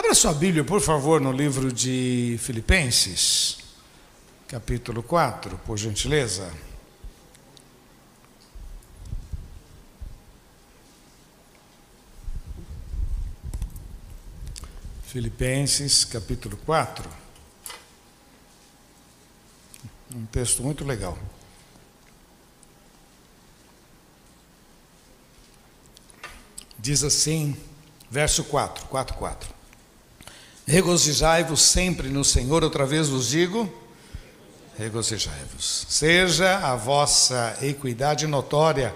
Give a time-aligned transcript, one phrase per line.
[0.00, 3.58] Abra sua Bíblia, por favor, no livro de Filipenses,
[4.48, 6.50] capítulo 4, por gentileza.
[15.04, 17.06] Filipenses, capítulo 4.
[20.14, 21.18] Um texto muito legal.
[26.78, 27.54] Diz assim,
[28.10, 29.59] verso 4, 4, 4.
[30.66, 33.72] Regozijai-vos sempre no Senhor, outra vez vos digo,
[34.78, 35.86] regozijai-vos.
[35.88, 38.94] Seja a vossa equidade notória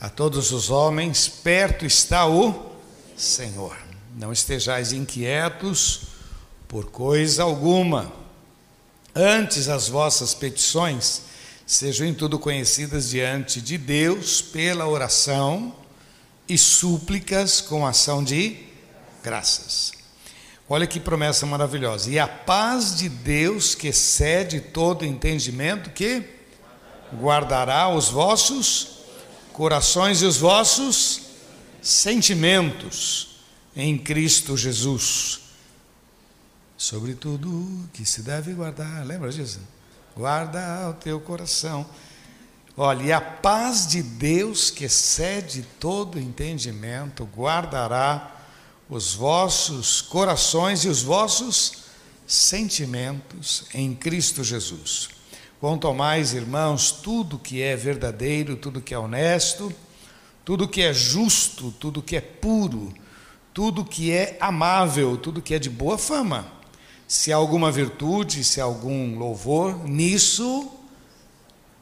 [0.00, 2.72] a todos os homens, perto está o
[3.16, 3.76] Senhor.
[4.16, 6.02] Não estejais inquietos
[6.68, 8.12] por coisa alguma.
[9.14, 11.22] Antes as vossas petições
[11.66, 15.74] sejam em tudo conhecidas diante de Deus pela oração
[16.48, 18.58] e súplicas com ação de
[19.22, 20.03] graças.
[20.68, 22.10] Olha que promessa maravilhosa.
[22.10, 26.22] E a paz de Deus, que excede todo entendimento, que
[27.12, 28.98] guardará os vossos
[29.52, 31.22] corações e os vossos
[31.82, 33.36] sentimentos
[33.76, 35.40] em Cristo Jesus.
[36.76, 39.60] Sobretudo que se deve guardar, lembra disso?
[40.16, 41.86] Guarda o teu coração
[42.76, 48.33] Olha, e a paz de Deus, que excede todo entendimento, guardará
[48.88, 51.84] os vossos corações e os vossos
[52.26, 55.08] sentimentos em Cristo Jesus.
[55.60, 59.72] Quanto mais, irmãos, tudo que é verdadeiro, tudo que é honesto,
[60.44, 62.92] tudo que é justo, tudo que é puro,
[63.52, 66.46] tudo que é amável, tudo que é de boa fama.
[67.08, 70.70] Se há alguma virtude, se há algum louvor, nisso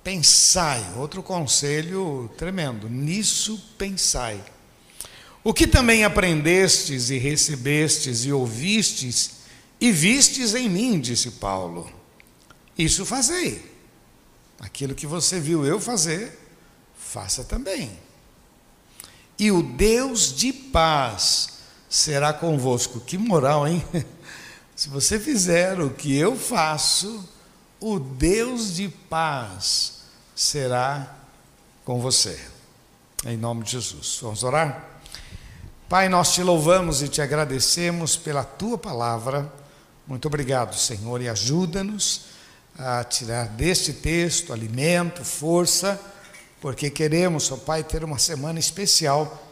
[0.04, 0.84] pensai.
[0.96, 4.40] Outro conselho tremendo: nisso pensai.
[5.44, 9.42] O que também aprendestes e recebestes e ouvistes
[9.80, 11.90] e vistes em mim, disse Paulo,
[12.78, 13.70] isso fazei.
[14.60, 16.38] Aquilo que você viu eu fazer,
[16.96, 17.90] faça também.
[19.36, 21.58] E o Deus de paz
[21.90, 23.00] será convosco.
[23.00, 23.84] Que moral, hein?
[24.76, 27.28] Se você fizer o que eu faço,
[27.80, 30.02] o Deus de paz
[30.34, 31.12] será
[31.84, 32.40] com você.
[33.24, 34.20] Em nome de Jesus.
[34.22, 34.91] Vamos orar?
[35.92, 39.52] Pai, nós te louvamos e te agradecemos pela tua palavra.
[40.06, 42.22] Muito obrigado, Senhor, e ajuda-nos
[42.78, 46.00] a tirar deste texto alimento, força,
[46.62, 49.46] porque queremos, ó Pai, ter uma semana especial.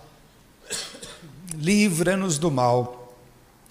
[1.52, 3.14] Livra-nos do mal.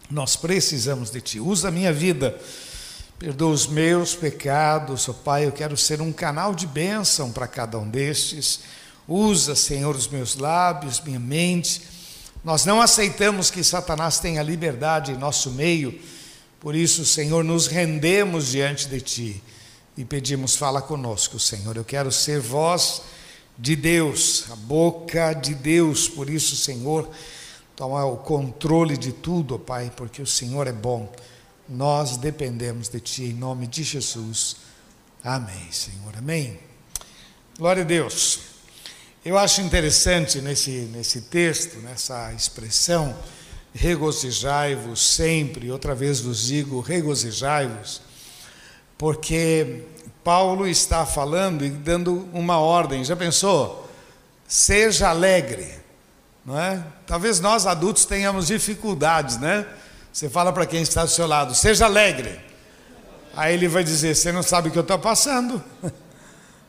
[0.07, 1.39] Nós precisamos de ti.
[1.39, 2.39] Usa a minha vida
[3.17, 7.79] Perdoa os meus pecados, ó Pai, eu quero ser um canal de bênção para cada
[7.79, 8.59] um destes.
[9.07, 11.97] Usa, Senhor, os meus lábios, minha mente.
[12.43, 15.99] Nós não aceitamos que Satanás tenha liberdade em nosso meio,
[16.59, 19.43] por isso, Senhor, nos rendemos diante de Ti
[19.97, 21.75] e pedimos, fala conosco, Senhor.
[21.75, 23.01] Eu quero ser voz
[23.57, 27.09] de Deus, a boca de Deus, por isso, Senhor,
[27.75, 31.11] toma o controle de tudo, Pai, porque o Senhor é bom.
[31.67, 34.57] Nós dependemos de Ti, em nome de Jesus.
[35.23, 36.15] Amém, Senhor.
[36.17, 36.59] Amém.
[37.57, 38.48] Glória a Deus.
[39.25, 43.13] Eu acho interessante nesse, nesse texto, nessa expressão,
[43.73, 48.01] regozijai-vos sempre, outra vez vos digo, regozijai-vos,
[48.97, 49.83] porque
[50.23, 53.03] Paulo está falando e dando uma ordem.
[53.03, 53.89] Já pensou?
[54.47, 55.69] Seja alegre,
[56.45, 56.81] não é?
[57.05, 59.67] Talvez nós adultos tenhamos dificuldades, né?
[60.13, 62.39] Você fala para quem está do seu lado, seja alegre.
[63.35, 65.61] Aí ele vai dizer: Você não sabe o que eu estou passando,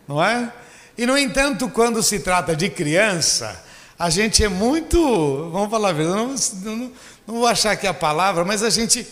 [0.07, 0.53] não é?
[1.01, 3.65] E no entanto, quando se trata de criança,
[3.99, 6.19] a gente é muito, vamos falar a verdade,
[6.63, 6.93] não, não,
[7.27, 9.07] não vou achar aqui a palavra, mas a gente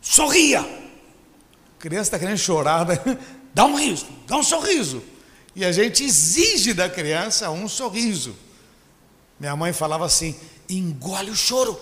[0.00, 0.62] sorria.
[0.62, 2.98] A criança está querendo chorar, né?
[3.54, 5.00] dá um riso, dá um sorriso.
[5.54, 8.34] E a gente exige da criança um sorriso.
[9.38, 10.34] Minha mãe falava assim:
[10.68, 11.80] engole o choro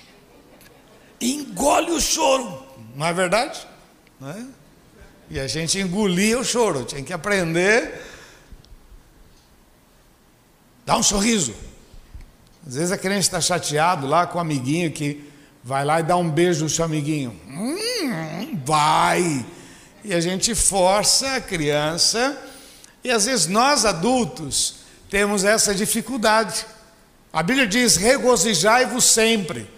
[1.18, 2.62] engole o choro,
[2.94, 3.66] não é verdade?
[4.20, 4.46] Não é?
[5.28, 8.02] E a gente engolia o choro, tinha que aprender.
[10.84, 11.54] Dá um sorriso.
[12.66, 15.28] Às vezes a criança está chateado lá com o amiguinho que
[15.62, 17.38] vai lá e dá um beijo no seu amiguinho.
[17.48, 19.44] Hum, vai.
[20.04, 22.40] E a gente força a criança,
[23.02, 24.76] e às vezes nós adultos
[25.10, 26.64] temos essa dificuldade.
[27.32, 29.68] A Bíblia diz: regozijai-vos sempre.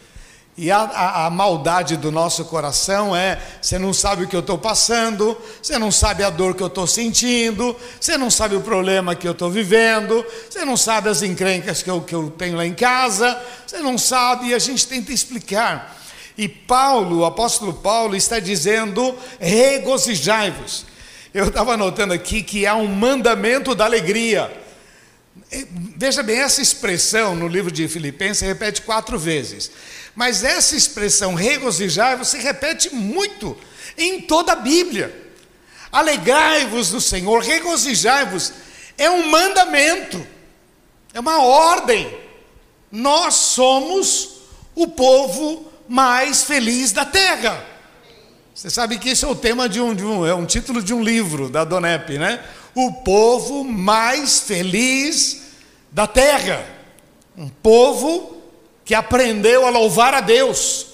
[0.61, 4.41] E a, a, a, maldade do nosso coração é: você não sabe o que eu
[4.41, 8.61] estou passando, você não sabe a dor que eu estou sentindo, você não sabe o
[8.61, 12.57] problema que eu estou vivendo, você não sabe as encrencas que eu, que eu tenho
[12.57, 15.97] lá em casa, você não sabe, e a gente tenta explicar.
[16.37, 20.87] E Paulo, o apóstolo Paulo, está dizendo: regozijai-vos.
[21.33, 24.51] Eu estava anotando aqui que há um mandamento da alegria.
[25.97, 29.71] Veja bem, essa expressão no livro de Filipenses repete quatro vezes.
[30.19, 33.57] Mas essa expressão regozijai você repete muito
[33.97, 35.17] em toda a Bíblia.
[35.93, 38.53] Alegrai-vos no Senhor, regozijai-vos.
[38.99, 40.27] É um mandamento,
[41.15, 42.13] é uma ordem.
[42.91, 44.41] Nós somos
[44.75, 47.65] o povo mais feliz da terra.
[48.53, 50.93] Você sabe que isso é o tema de um, de um, é um título de
[50.93, 52.45] um livro da Donep, né?
[52.75, 55.43] O povo mais feliz
[55.93, 56.67] da terra.
[57.37, 58.38] Um povo
[58.89, 60.87] que aprendeu a louvar a Deus,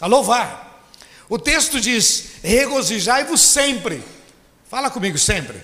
[0.00, 0.82] a louvar.
[1.28, 4.02] O texto diz: regozijai-vos sempre.
[4.70, 5.58] Fala comigo sempre.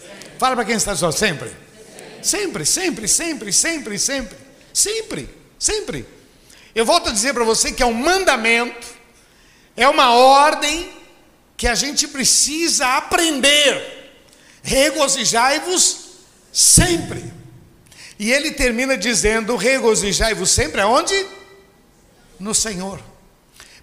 [0.00, 0.30] sempre.
[0.38, 1.54] Fala para quem está só sempre.
[2.22, 4.38] Sempre, sempre, sempre, sempre, sempre,
[4.72, 5.28] sempre,
[5.58, 6.08] sempre.
[6.74, 8.86] Eu volto a dizer para você que é um mandamento,
[9.76, 10.90] é uma ordem
[11.54, 14.22] que a gente precisa aprender.
[14.62, 16.12] Regozijai-vos
[16.50, 17.39] sempre.
[18.20, 21.26] E ele termina dizendo: regozijai-vos sempre aonde?
[22.38, 23.00] No Senhor.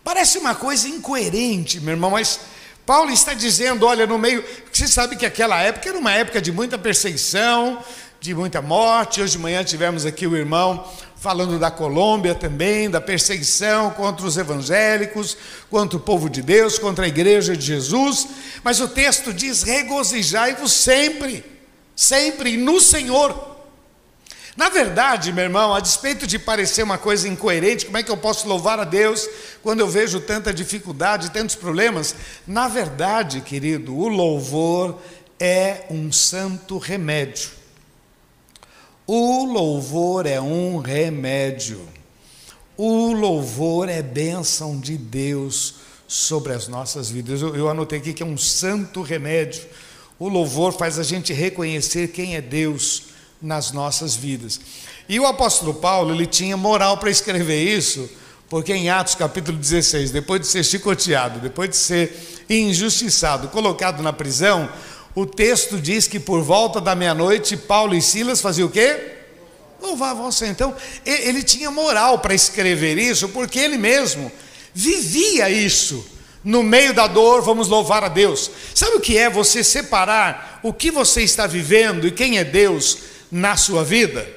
[0.03, 2.39] Parece uma coisa incoerente, meu irmão, mas
[2.85, 4.45] Paulo está dizendo: olha, no meio.
[4.71, 7.83] Você sabe que aquela época era uma época de muita perseguição,
[8.21, 9.23] de muita morte.
[9.23, 14.37] Hoje de manhã tivemos aqui o irmão falando da Colômbia também, da perseguição contra os
[14.37, 15.35] evangélicos,
[15.67, 18.27] contra o povo de Deus, contra a igreja de Jesus.
[18.63, 21.43] Mas o texto diz: regozijai-vos sempre,
[21.95, 23.56] sempre no Senhor.
[24.57, 28.17] Na verdade, meu irmão, a despeito de parecer uma coisa incoerente, como é que eu
[28.17, 29.29] posso louvar a Deus
[29.61, 32.15] quando eu vejo tanta dificuldade, tantos problemas?
[32.47, 34.99] Na verdade, querido, o louvor
[35.39, 37.51] é um santo remédio.
[39.05, 41.87] O louvor é um remédio.
[42.75, 45.75] O louvor é bênção de Deus
[46.07, 47.43] sobre as nossas vidas.
[47.43, 49.61] Eu, eu anotei aqui que é um santo remédio.
[50.17, 53.06] O louvor faz a gente reconhecer quem é Deus
[53.41, 54.59] nas nossas vidas.
[55.07, 58.09] E o apóstolo Paulo, ele tinha moral para escrever isso,
[58.49, 64.13] porque em Atos capítulo 16, depois de ser chicoteado, depois de ser injustiçado, colocado na
[64.13, 64.69] prisão,
[65.13, 69.15] o texto diz que por volta da meia-noite, Paulo e Silas faziam o quê?
[69.81, 70.51] Louvavam Senhor.
[70.51, 70.75] Então,
[71.05, 74.31] ele tinha moral para escrever isso, porque ele mesmo
[74.73, 76.05] vivia isso.
[76.43, 78.49] No meio da dor, vamos louvar a Deus.
[78.73, 82.97] Sabe o que é você separar o que você está vivendo e quem é Deus
[83.31, 84.27] na sua vida.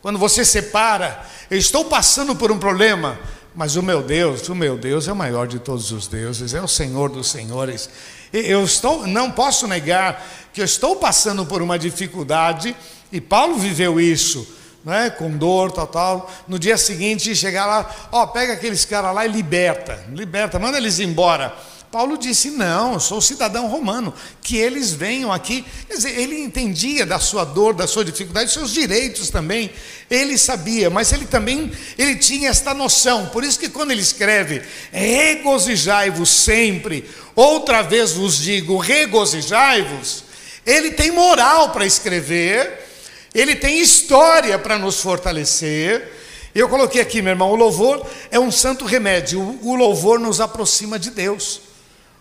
[0.00, 3.18] Quando você separa, eu estou passando por um problema,
[3.54, 6.60] mas o meu Deus, o meu Deus é o maior de todos os deuses, é
[6.60, 7.90] o Senhor dos senhores.
[8.32, 12.76] Eu estou, não posso negar que eu estou passando por uma dificuldade,
[13.10, 14.46] e Paulo viveu isso,
[14.84, 16.30] né, com dor, tal, tal.
[16.46, 21.00] No dia seguinte, chegar lá, ó, pega aqueles caras lá e liberta, liberta, manda eles
[21.00, 21.54] embora.
[21.90, 24.12] Paulo disse: Não, sou cidadão romano,
[24.42, 25.64] que eles venham aqui.
[25.86, 29.70] Quer dizer, ele entendia da sua dor, da sua dificuldade, seus direitos também.
[30.10, 33.26] Ele sabia, mas ele também ele tinha esta noção.
[33.26, 34.62] Por isso que quando ele escreve:
[34.92, 40.24] Regozijai-vos sempre, outra vez vos digo, regozijai-vos,
[40.66, 42.86] ele tem moral para escrever,
[43.34, 46.16] ele tem história para nos fortalecer.
[46.54, 49.58] Eu coloquei aqui, meu irmão, o louvor é um santo remédio.
[49.62, 51.67] O louvor nos aproxima de Deus.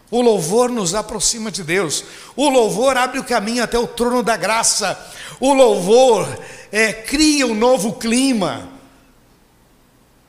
[0.10, 2.04] O louvor nos aproxima de Deus.
[2.36, 4.98] O louvor abre o caminho até o trono da graça.
[5.40, 6.28] O louvor
[6.72, 8.70] é, cria um novo clima.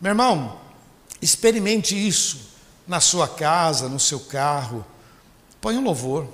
[0.01, 0.59] Meu irmão,
[1.23, 2.49] experimente isso
[2.87, 4.85] na sua casa, no seu carro.
[5.61, 6.27] Põe um louvor.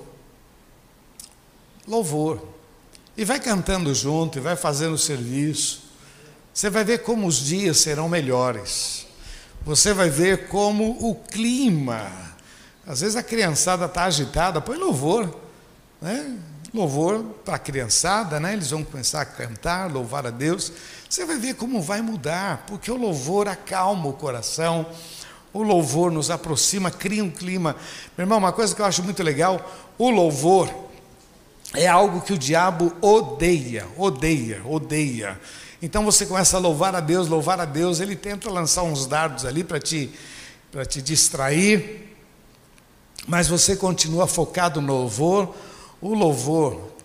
[1.87, 2.41] Louvor.
[3.15, 5.83] E vai cantando junto, e vai fazendo o serviço.
[6.51, 9.05] Você vai ver como os dias serão melhores.
[9.63, 12.24] Você vai ver como o clima
[12.87, 15.33] às vezes a criançada está agitada, põe louvor,
[16.01, 16.37] né?
[16.73, 18.53] Louvor para a criançada, né?
[18.53, 20.71] Eles vão começar a cantar, louvar a Deus.
[21.09, 24.85] Você vai ver como vai mudar, porque o louvor acalma o coração,
[25.53, 27.75] o louvor nos aproxima, cria um clima.
[28.17, 30.69] Meu irmão, uma coisa que eu acho muito legal: o louvor
[31.73, 35.39] é algo que o diabo odeia, odeia, odeia.
[35.81, 39.45] Então você começa a louvar a Deus, louvar a Deus, ele tenta lançar uns dardos
[39.45, 40.11] ali para te,
[40.71, 42.04] para te distrair,
[43.27, 45.53] mas você continua focado no louvor,
[46.01, 46.95] o louvor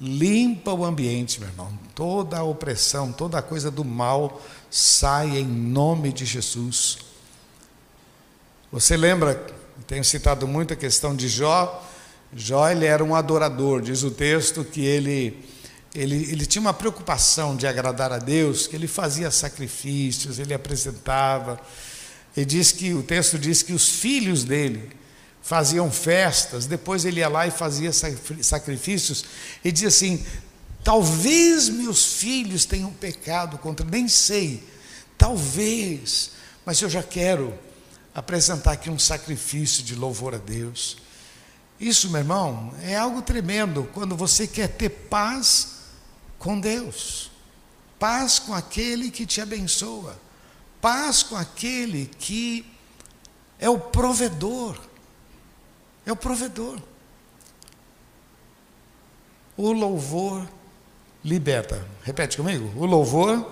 [0.00, 1.72] limpa o ambiente, meu irmão.
[1.94, 6.98] Toda a opressão, toda a coisa do mal sai em nome de Jesus.
[8.70, 9.46] Você lembra,
[9.86, 11.82] tenho citado muito a questão de Jó.
[12.34, 15.42] Jó ele era um adorador, diz o texto que ele,
[15.94, 21.58] ele, ele tinha uma preocupação de agradar a Deus, que ele fazia sacrifícios, ele apresentava.
[22.36, 24.90] E diz que o texto diz que os filhos dele
[25.46, 29.24] faziam festas, depois ele ia lá e fazia sacrifícios,
[29.64, 30.26] e diz assim:
[30.82, 34.66] talvez meus filhos tenham pecado contra, nem sei,
[35.16, 36.32] talvez,
[36.64, 37.56] mas eu já quero
[38.12, 40.96] apresentar aqui um sacrifício de louvor a Deus.
[41.78, 45.74] Isso, meu irmão, é algo tremendo quando você quer ter paz
[46.40, 47.30] com Deus,
[48.00, 50.18] paz com aquele que te abençoa,
[50.80, 52.66] paz com aquele que
[53.60, 54.85] é o provedor.
[56.06, 56.78] É o provedor.
[59.56, 60.48] O louvor
[61.24, 61.84] liberta.
[62.04, 62.72] Repete comigo.
[62.76, 63.44] O louvor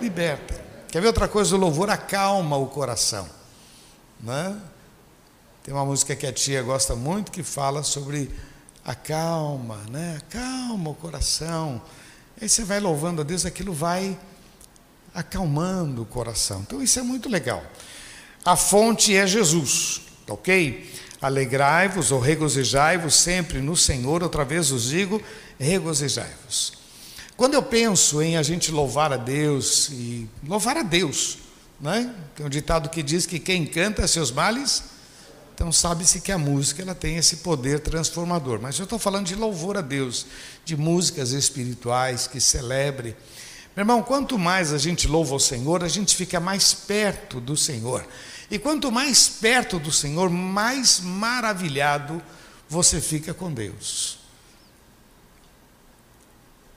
[0.00, 0.64] liberta.
[0.88, 1.54] Quer ver outra coisa?
[1.54, 3.28] O louvor acalma o coração.
[4.18, 4.58] Né?
[5.62, 8.30] Tem uma música que a tia gosta muito que fala sobre
[8.84, 10.18] a calma, né?
[10.18, 11.80] Acalma o coração.
[12.40, 14.18] Aí você vai louvando a Deus, aquilo vai
[15.14, 16.60] acalmando o coração.
[16.60, 17.64] Então isso é muito legal.
[18.44, 20.92] A fonte é Jesus, ok?
[21.24, 25.22] Alegrai-vos ou regozijai-vos sempre no Senhor, outra vez os digo,
[25.58, 26.74] regozijai-vos.
[27.36, 31.38] Quando eu penso em a gente louvar a Deus e louvar a Deus,
[31.80, 32.14] né?
[32.36, 34.94] Tem um ditado que diz que quem canta seus males
[35.54, 38.58] então sabe-se que a música ela tem esse poder transformador.
[38.60, 40.26] Mas eu estou falando de louvor a Deus,
[40.64, 43.16] de músicas espirituais que celebre.
[43.76, 47.56] Meu irmão, quanto mais a gente louva o Senhor, a gente fica mais perto do
[47.56, 48.04] Senhor.
[48.50, 52.22] E quanto mais perto do Senhor, mais maravilhado
[52.68, 54.18] você fica com Deus.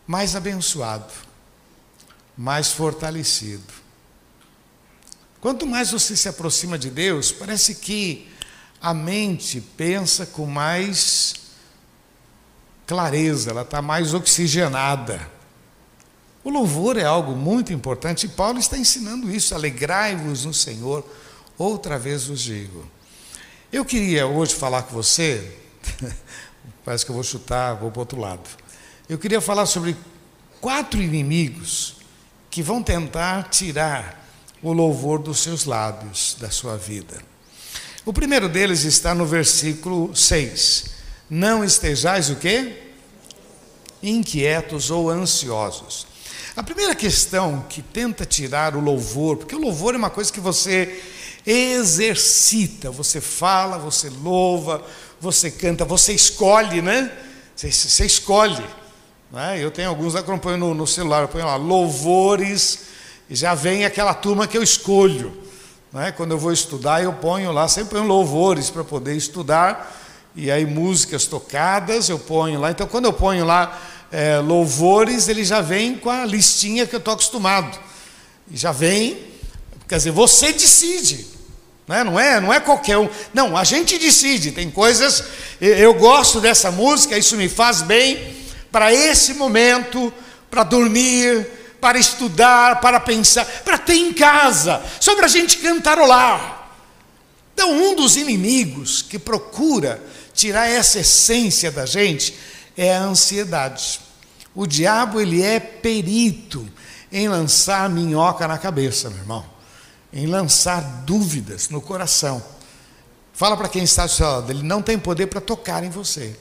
[0.05, 1.11] Mais abençoado,
[2.37, 3.73] mais fortalecido.
[5.41, 8.29] Quanto mais você se aproxima de Deus, parece que
[8.81, 11.35] a mente pensa com mais
[12.85, 15.29] clareza, ela está mais oxigenada.
[16.43, 19.53] O louvor é algo muito importante e Paulo está ensinando isso.
[19.53, 21.05] Alegrai-vos no Senhor,
[21.57, 22.85] outra vez vos digo.
[23.71, 25.51] Eu queria hoje falar com você,
[26.85, 28.47] parece que eu vou chutar, vou para o outro lado.
[29.09, 29.95] Eu queria falar sobre
[30.61, 31.97] quatro inimigos
[32.49, 34.25] que vão tentar tirar
[34.61, 37.17] o louvor dos seus lábios, da sua vida.
[38.05, 40.85] O primeiro deles está no versículo 6.
[41.29, 42.83] Não estejais o quê?
[44.01, 46.07] Inquietos ou ansiosos.
[46.55, 50.39] A primeira questão que tenta tirar o louvor, porque o louvor é uma coisa que
[50.39, 51.03] você
[51.47, 54.83] exercita, você fala, você louva,
[55.17, 57.09] você canta, você escolhe, né?
[57.55, 58.65] Você, você escolhe.
[59.31, 59.57] Né?
[59.63, 62.79] Eu tenho alguns que eu ponho no, no celular, eu ponho lá louvores,
[63.29, 65.41] e já vem aquela turma que eu escolho.
[65.93, 66.11] Né?
[66.11, 69.95] Quando eu vou estudar, eu ponho lá, sempre ponho louvores para poder estudar,
[70.35, 72.71] e aí músicas tocadas eu ponho lá.
[72.71, 76.99] Então, quando eu ponho lá é, louvores, ele já vem com a listinha que eu
[76.99, 77.79] estou acostumado.
[78.51, 79.17] E já vem,
[79.87, 81.36] quer dizer, você decide.
[81.87, 82.03] Né?
[82.03, 83.09] Não é, não é qualquer um.
[83.33, 84.51] Não, a gente decide.
[84.51, 85.23] Tem coisas.
[85.61, 88.35] Eu gosto dessa música, isso me faz bem
[88.71, 90.11] para esse momento,
[90.49, 91.47] para dormir,
[91.79, 96.69] para estudar, para pensar, para ter em casa, só para a gente cantarolar.
[97.53, 100.03] Então, um dos inimigos que procura
[100.33, 102.35] tirar essa essência da gente
[102.75, 103.99] é a ansiedade.
[104.53, 106.67] O diabo, ele é perito
[107.11, 109.45] em lançar minhoca na cabeça, meu irmão,
[110.11, 112.43] em lançar dúvidas no coração.
[113.33, 116.35] Fala para quem está do seu lado, ele não tem poder para tocar em você.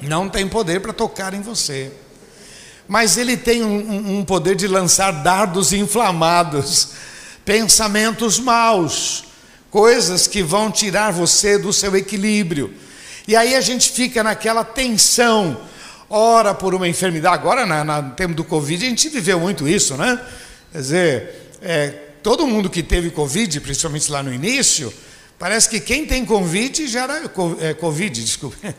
[0.00, 1.92] Não tem poder para tocar em você
[2.86, 6.88] mas ele tem um, um poder de lançar dardos inflamados,
[7.44, 9.24] pensamentos maus,
[9.70, 12.74] coisas que vão tirar você do seu equilíbrio.
[13.26, 15.58] E aí a gente fica naquela tensão,
[16.10, 17.34] ora por uma enfermidade.
[17.34, 20.20] Agora, na, na, no tempo do Covid, a gente viveu muito isso, né?
[20.70, 24.92] Quer dizer, é, todo mundo que teve Covid, principalmente lá no início,
[25.38, 27.30] parece que quem tem Covid já era.
[27.60, 28.56] É, Covid, desculpa.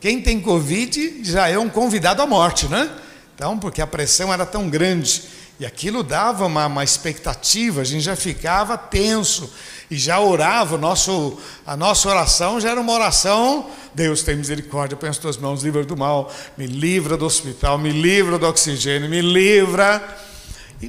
[0.00, 2.90] Quem tem Covid já é um convidado à morte, né?
[3.34, 5.22] Então, porque a pressão era tão grande
[5.58, 9.50] e aquilo dava uma, uma expectativa, a gente já ficava tenso
[9.90, 15.22] e já orava, nosso, a nossa oração já era uma oração, Deus tem misericórdia, pensa
[15.22, 20.02] tuas mãos, livra do mal, me livra do hospital, me livra do oxigênio, me livra.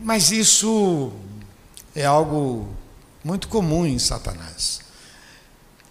[0.04, 1.14] Mas isso
[1.96, 2.68] é algo
[3.24, 4.82] muito comum em Satanás.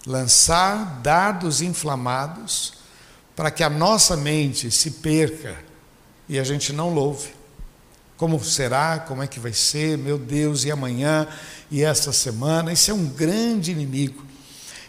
[0.06, 2.74] Lançar dardos inflamados
[3.34, 5.56] para que a nossa mente se perca
[6.28, 7.30] e a gente não louve.
[8.16, 8.98] Como será?
[9.00, 9.98] Como é que vai ser?
[9.98, 11.26] Meu Deus, e amanhã?
[11.70, 12.72] E essa semana?
[12.72, 14.22] Isso é um grande inimigo.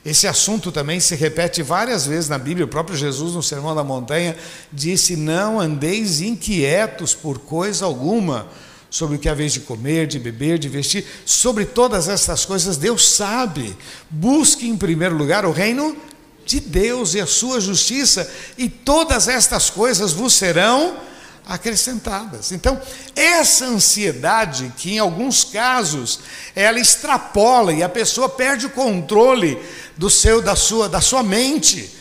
[0.05, 2.65] Esse assunto também se repete várias vezes na Bíblia.
[2.65, 4.37] O próprio Jesus, no Sermão da Montanha,
[4.71, 8.47] disse: Não andeis inquietos por coisa alguma,
[8.95, 11.05] sobre o que é a vez de comer, de beber, de vestir.
[11.25, 13.75] Sobre todas essas coisas, Deus sabe.
[14.09, 15.97] Busque em primeiro lugar o reino
[16.45, 20.95] de Deus e a sua justiça, e todas estas coisas vos serão
[21.45, 22.53] acrescentadas.
[22.53, 22.81] Então,
[23.13, 26.21] essa ansiedade, que em alguns casos
[26.55, 29.61] ela extrapola e a pessoa perde o controle
[29.97, 31.91] do seu da sua da sua mente.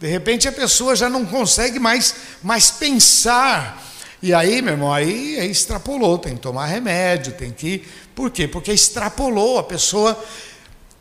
[0.00, 3.89] De repente a pessoa já não consegue mais mais pensar.
[4.22, 7.84] E aí, meu irmão, aí, extrapolou, tem que tomar remédio, tem que
[8.14, 8.46] Por quê?
[8.46, 10.18] Porque extrapolou a pessoa.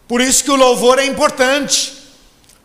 [0.07, 1.93] Por isso que o louvor é importante.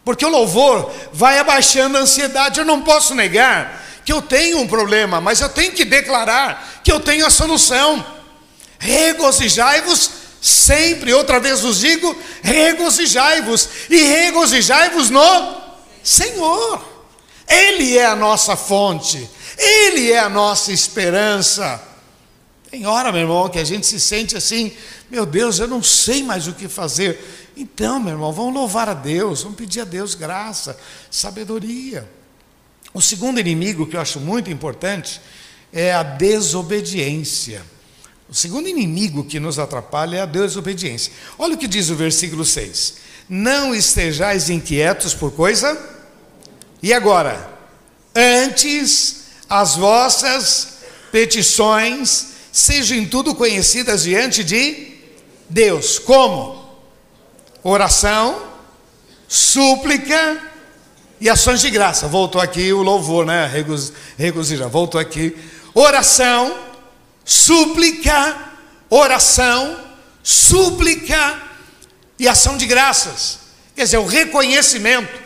[0.05, 2.61] Porque o louvor vai abaixando a ansiedade.
[2.61, 6.93] Eu não posso negar que eu tenho um problema, mas eu tenho que declarar que
[6.93, 8.05] eu tenho a solução.
[8.79, 15.57] Regozijai-vos sempre, outra vez vos digo, regozijai-vos e regozijai-vos no
[16.03, 16.85] Senhor.
[17.49, 21.83] Ele é a nossa fonte, Ele é a nossa esperança.
[22.71, 24.73] Tem hora, meu irmão, que a gente se sente assim,
[25.09, 27.53] meu Deus, eu não sei mais o que fazer.
[27.57, 30.77] Então, meu irmão, vamos louvar a Deus, vamos pedir a Deus graça,
[31.11, 32.09] sabedoria.
[32.93, 35.21] O segundo inimigo que eu acho muito importante
[35.73, 37.63] é a desobediência.
[38.29, 41.13] O segundo inimigo que nos atrapalha é a desobediência.
[41.39, 42.95] Olha o que diz o versículo 6:
[43.29, 45.79] Não estejais inquietos por coisa.
[46.83, 47.53] E agora?
[48.15, 50.79] Antes as vossas
[51.13, 54.95] petições sejam em tudo conhecidas diante de
[55.49, 55.99] Deus.
[55.99, 56.65] Como?
[57.63, 58.43] Oração,
[59.29, 60.41] súplica
[61.21, 62.07] e ações de graça.
[62.07, 63.51] Voltou aqui o louvor, né?
[64.17, 64.69] Regozija.
[64.69, 65.37] Voltou aqui.
[65.75, 66.57] Oração,
[67.25, 68.37] súplica,
[68.89, 69.79] oração,
[70.23, 71.43] súplica
[72.19, 73.41] e ação de graças.
[73.75, 75.23] Quer dizer, o reconhecimento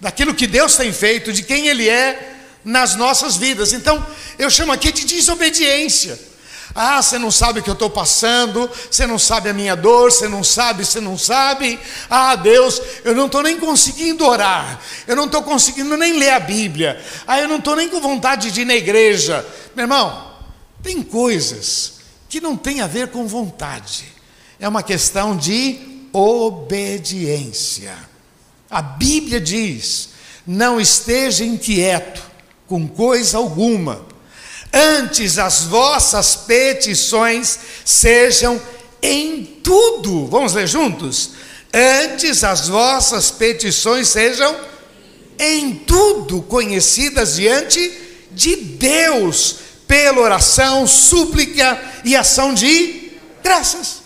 [0.00, 2.37] daquilo que Deus tem feito, de quem Ele é
[2.68, 3.72] nas nossas vidas.
[3.72, 4.04] Então,
[4.38, 6.18] eu chamo aqui de desobediência.
[6.74, 10.12] Ah, você não sabe o que eu estou passando, você não sabe a minha dor,
[10.12, 11.80] você não sabe, você não sabe.
[12.10, 16.40] Ah, Deus, eu não estou nem conseguindo orar, eu não estou conseguindo nem ler a
[16.40, 19.44] Bíblia, ah, eu não estou nem com vontade de ir na igreja.
[19.74, 20.34] Meu irmão,
[20.82, 21.94] tem coisas
[22.28, 24.04] que não tem a ver com vontade,
[24.60, 27.96] é uma questão de obediência.
[28.70, 30.10] A Bíblia diz:
[30.46, 32.28] não esteja inquieto
[32.68, 34.06] com coisa alguma
[34.72, 38.60] Antes as vossas petições sejam
[39.02, 40.26] em tudo.
[40.26, 41.30] Vamos ler juntos?
[41.72, 44.54] Antes as vossas petições sejam
[45.38, 54.02] em tudo conhecidas diante de Deus, pela oração, súplica e ação de graças.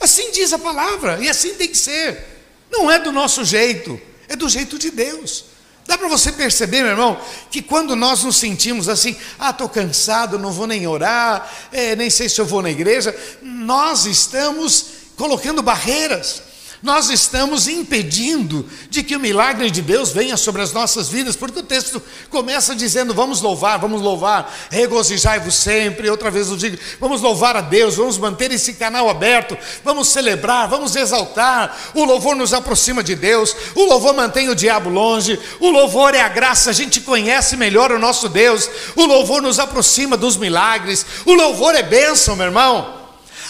[0.00, 2.24] Assim diz a palavra, e assim tem que ser.
[2.70, 5.44] Não é do nosso jeito, é do jeito de Deus.
[5.88, 7.18] Dá para você perceber, meu irmão,
[7.50, 12.10] que quando nós nos sentimos assim, ah, estou cansado, não vou nem orar, é, nem
[12.10, 14.84] sei se eu vou na igreja, nós estamos
[15.16, 16.42] colocando barreiras
[16.82, 21.58] nós estamos impedindo de que o milagre de Deus venha sobre as nossas vidas, porque
[21.58, 26.08] o texto começa dizendo: vamos louvar, vamos louvar, regozijai-vos sempre.
[26.08, 30.68] Outra vez eu digo: vamos louvar a Deus, vamos manter esse canal aberto, vamos celebrar,
[30.68, 31.76] vamos exaltar.
[31.94, 36.20] O louvor nos aproxima de Deus, o louvor mantém o diabo longe, o louvor é
[36.20, 41.04] a graça, a gente conhece melhor o nosso Deus, o louvor nos aproxima dos milagres,
[41.24, 42.98] o louvor é bênção, meu irmão.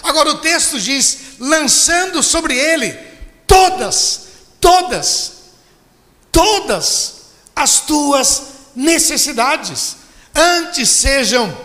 [0.02, 3.07] Agora o texto diz: lançando sobre ele
[3.48, 4.28] todas,
[4.60, 5.32] todas,
[6.30, 7.14] todas
[7.56, 8.42] as tuas
[8.76, 9.96] necessidades.
[10.34, 11.56] Antes sejam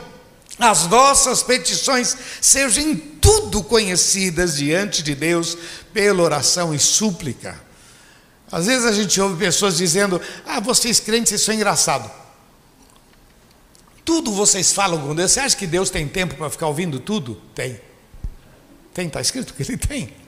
[0.57, 5.55] as vossas petições, sejam em tudo conhecidas diante de Deus
[5.93, 7.61] pela oração e súplica.
[8.51, 12.09] Às vezes a gente ouve pessoas dizendo: Ah, vocês crentes, isso é engraçado.
[14.05, 15.31] Tudo vocês falam com Deus.
[15.31, 17.41] Você acha que Deus tem tempo para ficar ouvindo tudo?
[17.55, 17.79] Tem.
[18.93, 20.22] Tem, está escrito que Ele tem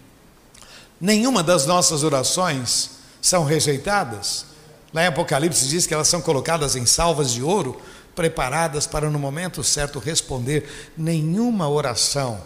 [0.99, 4.45] nenhuma das nossas orações são rejeitadas.
[4.93, 7.81] Lá em Apocalipse diz que elas são colocadas em salvas de ouro,
[8.15, 10.91] preparadas para no momento certo responder.
[10.97, 12.39] Nenhuma oração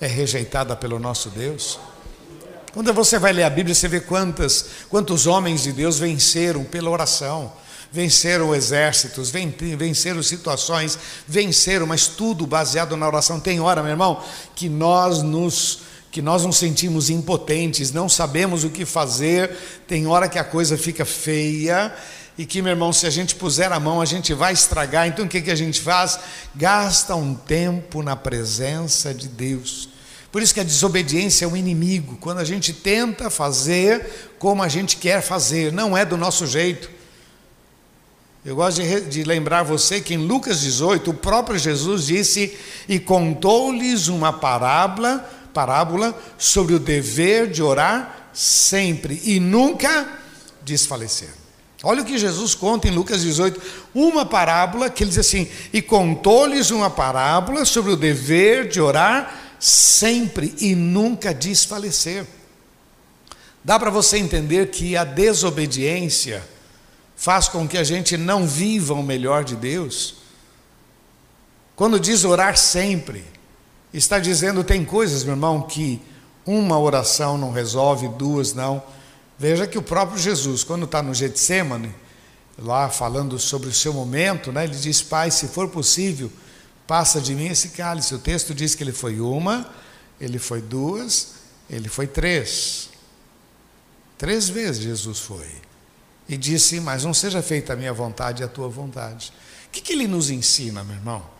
[0.00, 1.78] é rejeitada pelo nosso Deus.
[2.72, 6.90] Quando você vai ler a Bíblia, você vê quantas, quantos homens de Deus venceram pela
[6.90, 7.52] oração,
[7.90, 9.32] venceram exércitos,
[9.76, 13.40] venceram situações, venceram, mas tudo baseado na oração.
[13.40, 14.22] Tem hora, meu irmão,
[14.54, 15.80] que nós nos
[16.10, 19.50] que nós nos sentimos impotentes, não sabemos o que fazer,
[19.86, 21.94] tem hora que a coisa fica feia
[22.38, 25.08] e que, meu irmão, se a gente puser a mão, a gente vai estragar.
[25.08, 26.18] Então o que, que a gente faz?
[26.54, 29.88] Gasta um tempo na presença de Deus.
[30.30, 32.16] Por isso que a desobediência é um inimigo.
[32.20, 36.88] Quando a gente tenta fazer como a gente quer fazer, não é do nosso jeito.
[38.44, 42.56] Eu gosto de, de lembrar você que em Lucas 18, o próprio Jesus disse:
[42.88, 50.08] E contou-lhes uma parábola, parábola sobre o dever de orar sempre e nunca
[50.62, 51.30] desfalecer.
[51.82, 53.60] Olha o que Jesus conta em Lucas 18,
[53.94, 59.32] uma parábola que ele diz assim: E contou-lhes uma parábola sobre o dever de orar
[59.60, 62.26] sempre e nunca desfalecer.
[63.62, 66.46] Dá para você entender que a desobediência
[67.16, 70.16] faz com que a gente não viva o melhor de Deus?
[71.76, 73.24] Quando diz orar sempre,
[73.92, 76.00] está dizendo tem coisas, meu irmão, que
[76.44, 78.82] uma oração não resolve, duas não.
[79.38, 81.94] Veja que o próprio Jesus, quando está no Getsemane,
[82.58, 86.30] lá falando sobre o seu momento, né, ele diz: Pai, se for possível,
[86.86, 88.14] passa de mim esse cálice.
[88.14, 89.70] O texto diz que ele foi uma,
[90.20, 91.34] ele foi duas,
[91.70, 92.88] ele foi três.
[94.16, 95.48] Três vezes Jesus foi.
[96.28, 99.32] E disse: Mas não seja feita a minha vontade e a tua vontade.
[99.66, 101.37] O que, que ele nos ensina, meu irmão?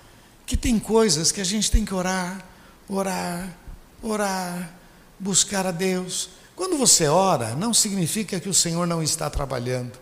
[0.49, 2.43] Que tem coisas que a gente tem que orar,
[2.89, 3.55] orar,
[4.03, 4.73] orar,
[5.21, 6.31] buscar a Deus.
[6.57, 9.93] Quando você ora, não significa que o Senhor não está trabalhando,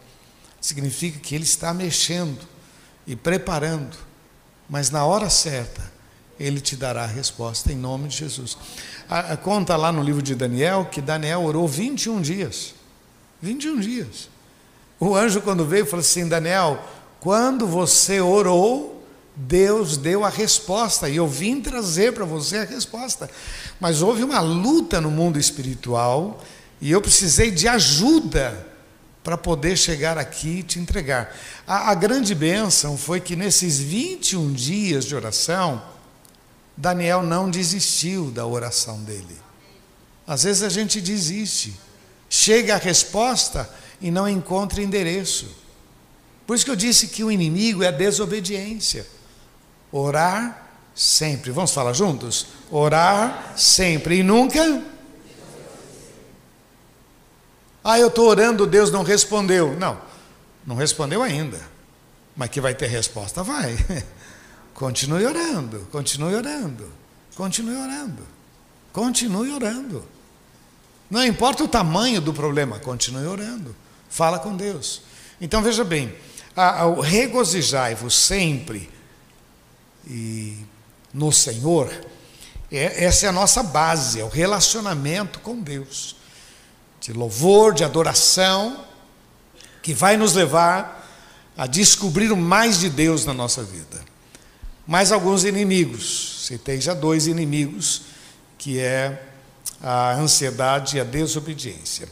[0.60, 2.38] significa que Ele está mexendo
[3.08, 3.96] e preparando,
[4.70, 5.82] mas na hora certa,
[6.38, 8.56] Ele te dará a resposta em nome de Jesus.
[9.08, 12.72] A, a, conta lá no livro de Daniel que Daniel orou 21 dias.
[13.42, 14.28] 21 dias.
[15.00, 16.82] O anjo, quando veio, falou assim: Daniel,
[17.18, 18.95] quando você orou,
[19.36, 23.28] Deus deu a resposta e eu vim trazer para você a resposta.
[23.78, 26.42] Mas houve uma luta no mundo espiritual
[26.80, 28.66] e eu precisei de ajuda
[29.22, 31.36] para poder chegar aqui e te entregar.
[31.66, 35.82] A, a grande bênção foi que nesses 21 dias de oração,
[36.74, 39.36] Daniel não desistiu da oração dele.
[40.26, 41.74] Às vezes a gente desiste,
[42.30, 43.68] chega a resposta
[44.00, 45.46] e não encontra endereço.
[46.46, 49.15] Por isso que eu disse que o inimigo é a desobediência.
[49.92, 51.50] Orar sempre.
[51.50, 52.46] Vamos falar juntos?
[52.70, 54.82] Orar sempre e nunca.
[57.84, 59.76] Ah, eu estou orando, Deus não respondeu.
[59.78, 60.00] Não,
[60.66, 61.60] não respondeu ainda.
[62.36, 63.42] Mas que vai ter resposta?
[63.42, 63.76] Vai.
[64.76, 66.92] Continue orando, continue orando,
[67.34, 68.22] continue orando,
[68.92, 70.04] continue orando.
[71.10, 73.74] Não importa o tamanho do problema, continue orando.
[74.10, 75.00] Fala com Deus.
[75.40, 76.14] Então veja bem,
[77.02, 78.90] regozijai-vos sempre
[80.06, 80.56] e
[81.12, 81.90] no Senhor,
[82.70, 86.16] é, essa é a nossa base, é o relacionamento com Deus,
[87.00, 88.84] de louvor, de adoração,
[89.82, 91.04] que vai nos levar
[91.56, 94.04] a descobrir o mais de Deus na nossa vida.
[94.86, 98.02] Mais alguns inimigos, citei já dois inimigos,
[98.58, 99.22] que é
[99.82, 102.08] a ansiedade e a desobediência.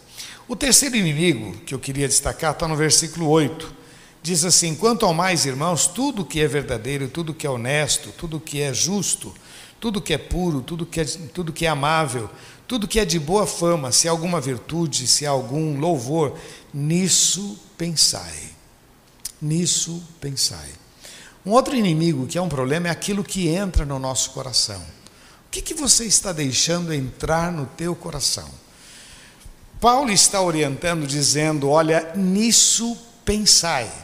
[0.46, 3.83] O terceiro inimigo que eu queria destacar está no versículo 8
[4.24, 8.40] diz assim: Quanto ao mais, irmãos, tudo que é verdadeiro, tudo que é honesto, tudo
[8.40, 9.32] que é justo,
[9.78, 12.30] tudo que é puro, tudo que é, tudo que é amável,
[12.66, 16.38] tudo que é de boa fama, se há alguma virtude, se há algum louvor,
[16.72, 18.54] nisso pensai.
[19.42, 20.70] Nisso pensai.
[21.44, 24.80] Um outro inimigo que é um problema é aquilo que entra no nosso coração.
[25.46, 28.48] O que, que você está deixando entrar no teu coração?
[29.78, 34.03] Paulo está orientando, dizendo: olha, nisso pensai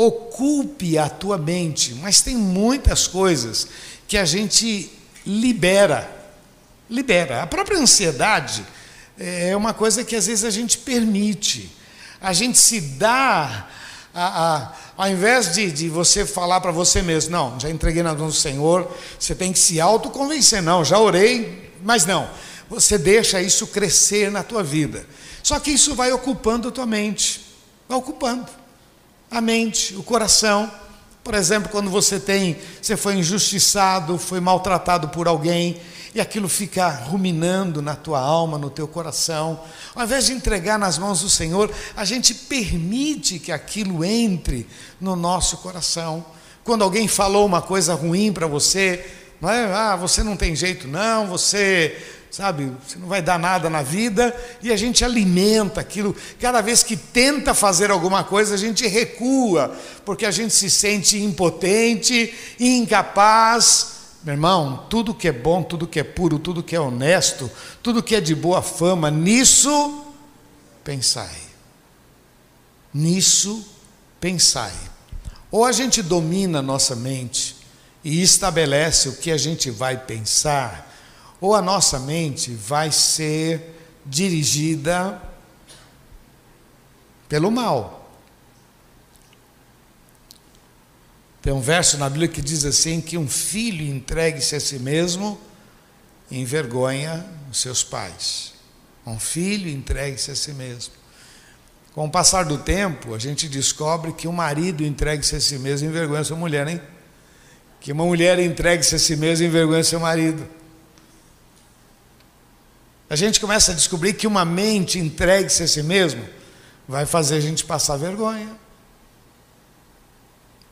[0.00, 3.66] ocupe a tua mente, mas tem muitas coisas
[4.06, 4.88] que a gente
[5.26, 6.08] libera.
[6.88, 7.42] Libera.
[7.42, 8.64] A própria ansiedade
[9.18, 11.68] é uma coisa que às vezes a gente permite.
[12.20, 13.66] A gente se dá,
[14.14, 18.14] a, a, ao invés de, de você falar para você mesmo, não, já entreguei na
[18.14, 22.30] mão do Senhor, você tem que se autoconvencer, não, já orei, mas não.
[22.70, 25.04] Você deixa isso crescer na tua vida.
[25.42, 27.44] Só que isso vai ocupando a tua mente,
[27.88, 28.46] vai ocupando
[29.30, 30.70] a mente, o coração.
[31.22, 35.80] Por exemplo, quando você tem, você foi injustiçado, foi maltratado por alguém,
[36.14, 39.60] e aquilo fica ruminando na tua alma, no teu coração.
[39.94, 44.66] Ao invés de entregar nas mãos do Senhor, a gente permite que aquilo entre
[45.00, 46.24] no nosso coração.
[46.64, 49.04] Quando alguém falou uma coisa ruim para você,
[49.40, 49.72] não é?
[49.72, 52.72] Ah, você não tem jeito, não, você sabe?
[52.86, 56.14] Você não vai dar nada na vida e a gente alimenta aquilo.
[56.40, 61.22] Cada vez que tenta fazer alguma coisa, a gente recua, porque a gente se sente
[61.22, 63.98] impotente, incapaz.
[64.22, 67.50] Meu irmão, tudo que é bom, tudo que é puro, tudo que é honesto,
[67.82, 70.04] tudo que é de boa fama, nisso
[70.84, 71.36] pensai.
[72.92, 73.66] Nisso
[74.20, 74.72] pensai.
[75.50, 77.56] Ou a gente domina a nossa mente
[78.04, 80.87] e estabelece o que a gente vai pensar,
[81.40, 85.20] ou a nossa mente vai ser dirigida
[87.28, 87.98] pelo mal.
[91.42, 95.40] Tem um verso na Bíblia que diz assim: que um filho entregue-se a si mesmo
[96.30, 98.54] envergonha os seus pais.
[99.06, 100.92] Um filho entregue-se a si mesmo.
[101.94, 105.88] Com o passar do tempo, a gente descobre que um marido entregue-se a si mesmo
[105.88, 106.80] envergonha sua mulher, hein?
[107.80, 110.46] Que uma mulher entregue-se a si mesma envergonha seu marido.
[113.10, 116.22] A gente começa a descobrir que uma mente entregue-se a si mesmo
[116.86, 118.50] vai fazer a gente passar vergonha.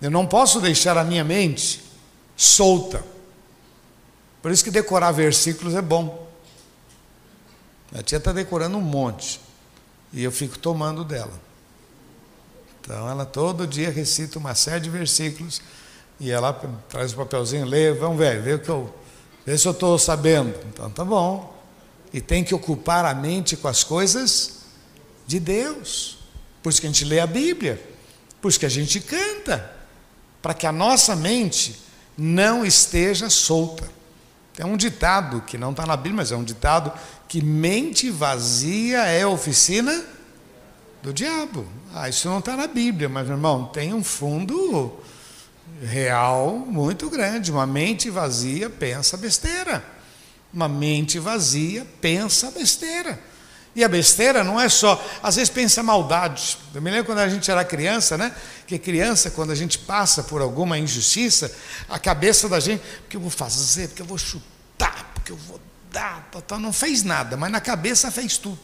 [0.01, 1.83] Eu não posso deixar a minha mente
[2.37, 3.03] solta.
[4.43, 6.27] Por isso que decorar versículos é bom.
[7.95, 9.41] A tia está decorando um monte.
[10.13, 11.33] E eu fico tomando dela.
[12.81, 15.63] Então ela todo dia recita uma série de versículos.
[16.21, 16.53] E ela
[16.89, 18.95] traz o papelzinho, lê, vamos ver, vê o que eu.
[19.45, 20.55] Vê se eu estou sabendo.
[20.69, 21.56] Então tá bom.
[22.13, 24.61] E tem que ocupar a mente com as coisas
[25.27, 26.19] de Deus.
[26.63, 27.83] Por isso que a gente lê a Bíblia.
[28.41, 29.75] Por isso que a gente canta
[30.41, 31.81] para que a nossa mente
[32.17, 33.89] não esteja solta.
[34.55, 36.93] Tem um ditado que não está na Bíblia, mas é um ditado
[37.29, 40.05] que mente vazia é oficina
[41.03, 41.67] do diabo.
[41.95, 44.99] Ah, isso não está na Bíblia, mas, meu irmão, tem um fundo
[45.83, 47.53] real muito grande.
[47.53, 49.85] Uma mente vazia pensa besteira.
[50.57, 53.21] Uma mente vazia pensa besteira.
[53.75, 56.57] E a besteira não é só, às vezes pensa maldade.
[56.75, 58.35] Eu me lembro quando a gente era criança, né?
[58.67, 61.55] Que criança, quando a gente passa por alguma injustiça,
[61.91, 65.61] a cabeça da gente, porque eu vou fazer, porque eu vou chutar, porque eu vou
[65.93, 66.27] dar,
[66.59, 68.59] não fez nada, mas na cabeça fez tudo.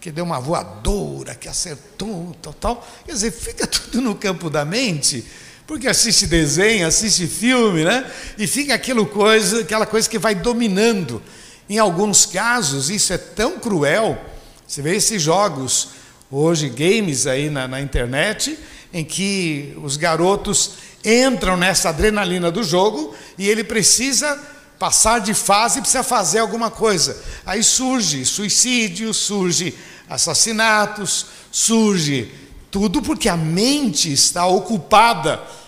[0.00, 2.88] Que deu uma voadora, que acertou, tal, tal.
[3.04, 5.22] Quer dizer, fica tudo no campo da mente,
[5.70, 8.04] porque assiste desenho, assiste filme, né?
[8.36, 11.22] E fica aquilo coisa, aquela coisa que vai dominando.
[11.68, 14.20] Em alguns casos, isso é tão cruel.
[14.66, 15.90] Você vê esses jogos,
[16.28, 18.58] hoje, games aí na, na internet,
[18.92, 20.72] em que os garotos
[21.04, 24.36] entram nessa adrenalina do jogo e ele precisa
[24.76, 27.16] passar de fase precisa fazer alguma coisa.
[27.46, 29.72] Aí surge suicídio, surge
[30.08, 32.34] assassinatos, surge
[32.72, 35.59] tudo porque a mente está ocupada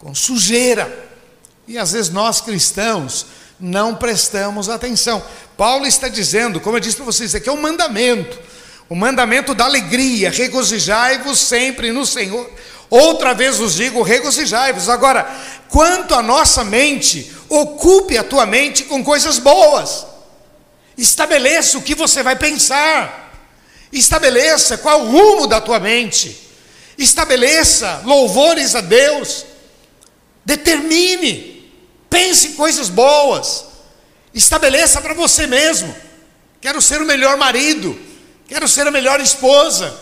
[0.00, 1.08] com sujeira.
[1.68, 3.26] E às vezes nós cristãos
[3.60, 5.22] não prestamos atenção.
[5.56, 8.38] Paulo está dizendo, como eu disse para vocês, aqui é um mandamento,
[8.88, 12.50] o mandamento da alegria, regozijai-vos sempre no Senhor.
[12.88, 14.88] Outra vez vos digo, regozijai-vos.
[14.88, 15.30] Agora,
[15.68, 20.06] quanto à nossa mente, ocupe a tua mente com coisas boas.
[20.98, 23.32] Estabeleça o que você vai pensar.
[23.92, 26.48] Estabeleça qual o rumo da tua mente.
[26.98, 29.46] Estabeleça louvores a Deus.
[30.50, 31.50] Determine
[32.10, 33.66] Pense em coisas boas.
[34.34, 35.94] Estabeleça para você mesmo.
[36.60, 37.96] Quero ser o melhor marido.
[38.48, 39.96] Quero ser a melhor esposa.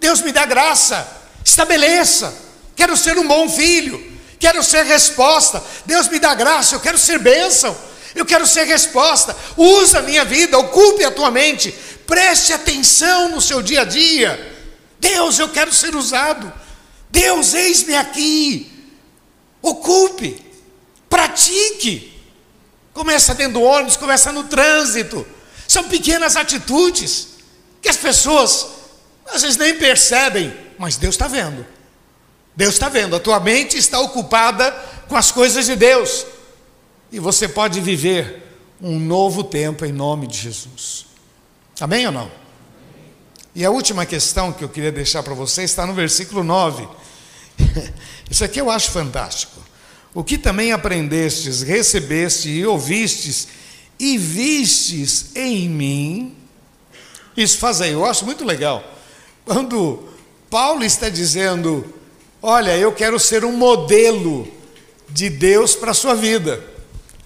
[0.00, 1.06] Deus me dá graça.
[1.44, 2.34] Estabeleça.
[2.74, 4.12] Quero ser um bom filho.
[4.40, 5.62] Quero ser resposta.
[5.86, 6.74] Deus me dá graça.
[6.74, 7.76] Eu quero ser bênção.
[8.12, 9.36] Eu quero ser resposta.
[9.56, 10.58] Usa a minha vida.
[10.58, 11.70] Ocupe a tua mente.
[12.04, 14.52] Preste atenção no seu dia a dia.
[14.98, 16.52] Deus, eu quero ser usado.
[17.08, 18.71] Deus, eis-me aqui.
[19.62, 20.44] Ocupe.
[21.08, 22.12] Pratique.
[22.92, 25.24] Começa dentro do ônibus, começa no trânsito.
[25.66, 27.28] São pequenas atitudes
[27.80, 28.66] que as pessoas
[29.32, 31.64] às vezes nem percebem, mas Deus está vendo.
[32.54, 33.16] Deus está vendo.
[33.16, 34.70] A tua mente está ocupada
[35.08, 36.26] com as coisas de Deus.
[37.10, 38.42] E você pode viver
[38.80, 41.06] um novo tempo em nome de Jesus.
[41.80, 42.30] Amém ou não?
[43.54, 46.88] E a última questão que eu queria deixar para você está no versículo 9.
[48.30, 49.51] Isso aqui eu acho fantástico.
[50.14, 53.48] O que também aprendestes, recebeste e ouvistes
[53.98, 56.36] e vistes em mim,
[57.36, 57.94] isso fazei.
[57.94, 58.84] Eu acho muito legal.
[59.44, 60.08] Quando
[60.50, 61.94] Paulo está dizendo,
[62.42, 64.46] olha, eu quero ser um modelo
[65.08, 66.62] de Deus para a sua vida.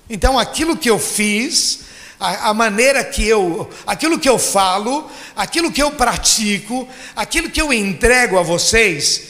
[0.08, 1.80] Então, aquilo que eu fiz,
[2.20, 7.60] a, a, maneira que eu, aquilo que eu falo, aquilo que eu pratico, aquilo que
[7.60, 9.22] eu entrego a vocês,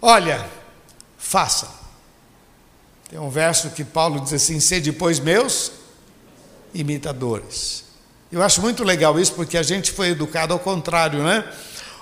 [0.00, 0.48] olha,
[1.18, 1.81] faça.
[3.12, 5.70] Tem um verso que Paulo diz assim: sede, pois, meus
[6.72, 7.84] imitadores.
[8.32, 11.44] Eu acho muito legal isso, porque a gente foi educado ao contrário, né?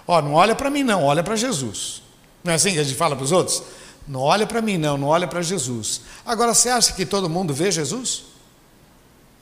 [0.07, 2.01] Ó, não olha para mim, não, olha para Jesus.
[2.45, 3.61] Não é assim que a gente fala para os outros?
[4.07, 6.03] Não olha para mim, não, não olha para Jesus.
[6.25, 8.23] Agora, você acha que todo mundo vê Jesus?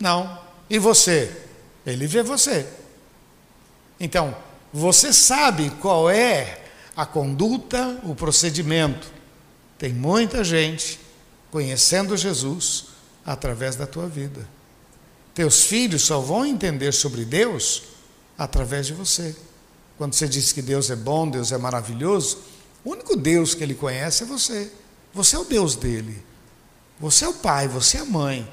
[0.01, 0.39] Não.
[0.71, 1.31] E você?
[1.85, 2.67] Ele vê você.
[4.01, 4.35] Então,
[4.73, 6.63] você sabe qual é
[6.97, 9.07] a conduta, o procedimento.
[9.77, 11.08] Tem muita gente
[11.51, 12.87] conhecendo Jesus
[13.25, 14.49] através da tua vida.
[15.35, 17.83] Teus filhos só vão entender sobre Deus
[18.37, 19.37] através de você.
[19.97, 22.39] Quando você diz que Deus é bom, Deus é maravilhoso,
[22.85, 24.71] o único Deus que ele conhece é você.
[25.13, 26.23] Você é o Deus dele.
[27.01, 28.49] Você é o pai, você é a mãe.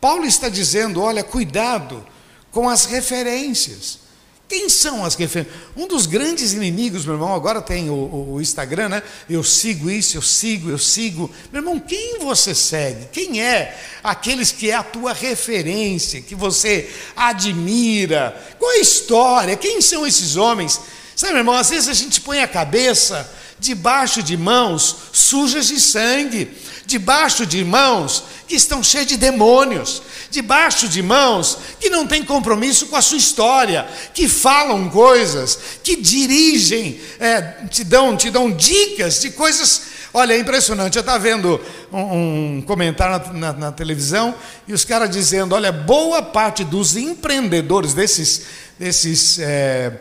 [0.00, 2.04] Paulo está dizendo: olha, cuidado
[2.50, 4.00] com as referências.
[4.46, 5.56] Quem são as referências?
[5.74, 9.02] Um dos grandes inimigos, meu irmão, agora tem o, o, Instagram, né?
[9.28, 11.30] Eu sigo isso, eu sigo, eu sigo.
[11.50, 13.08] Meu irmão, quem você segue?
[13.10, 18.38] Quem é aqueles que é a tua referência, que você admira?
[18.58, 19.56] Qual é a história?
[19.56, 20.78] Quem são esses homens?
[21.16, 25.80] Sabe, meu irmão, às vezes a gente põe a cabeça debaixo de mãos sujas de
[25.80, 26.50] sangue,
[26.84, 32.86] debaixo de mãos que estão cheias de demônios, debaixo de mãos que não têm compromisso
[32.86, 39.20] com a sua história, que falam coisas, que dirigem, é, te, dão, te dão dicas
[39.20, 39.82] de coisas.
[40.12, 40.96] Olha, é impressionante.
[40.96, 41.60] Eu estava vendo
[41.92, 44.34] um, um comentário na, na, na, televisão
[44.68, 48.42] e os caras dizendo: olha, boa parte dos empreendedores desses.
[48.78, 49.92] desses é,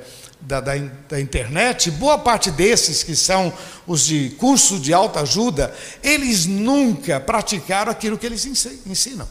[0.45, 0.73] da, da,
[1.07, 3.53] da, internet, boa parte desses que são
[3.87, 9.27] os de curso de alta ajuda, eles nunca praticaram aquilo que eles ensinam.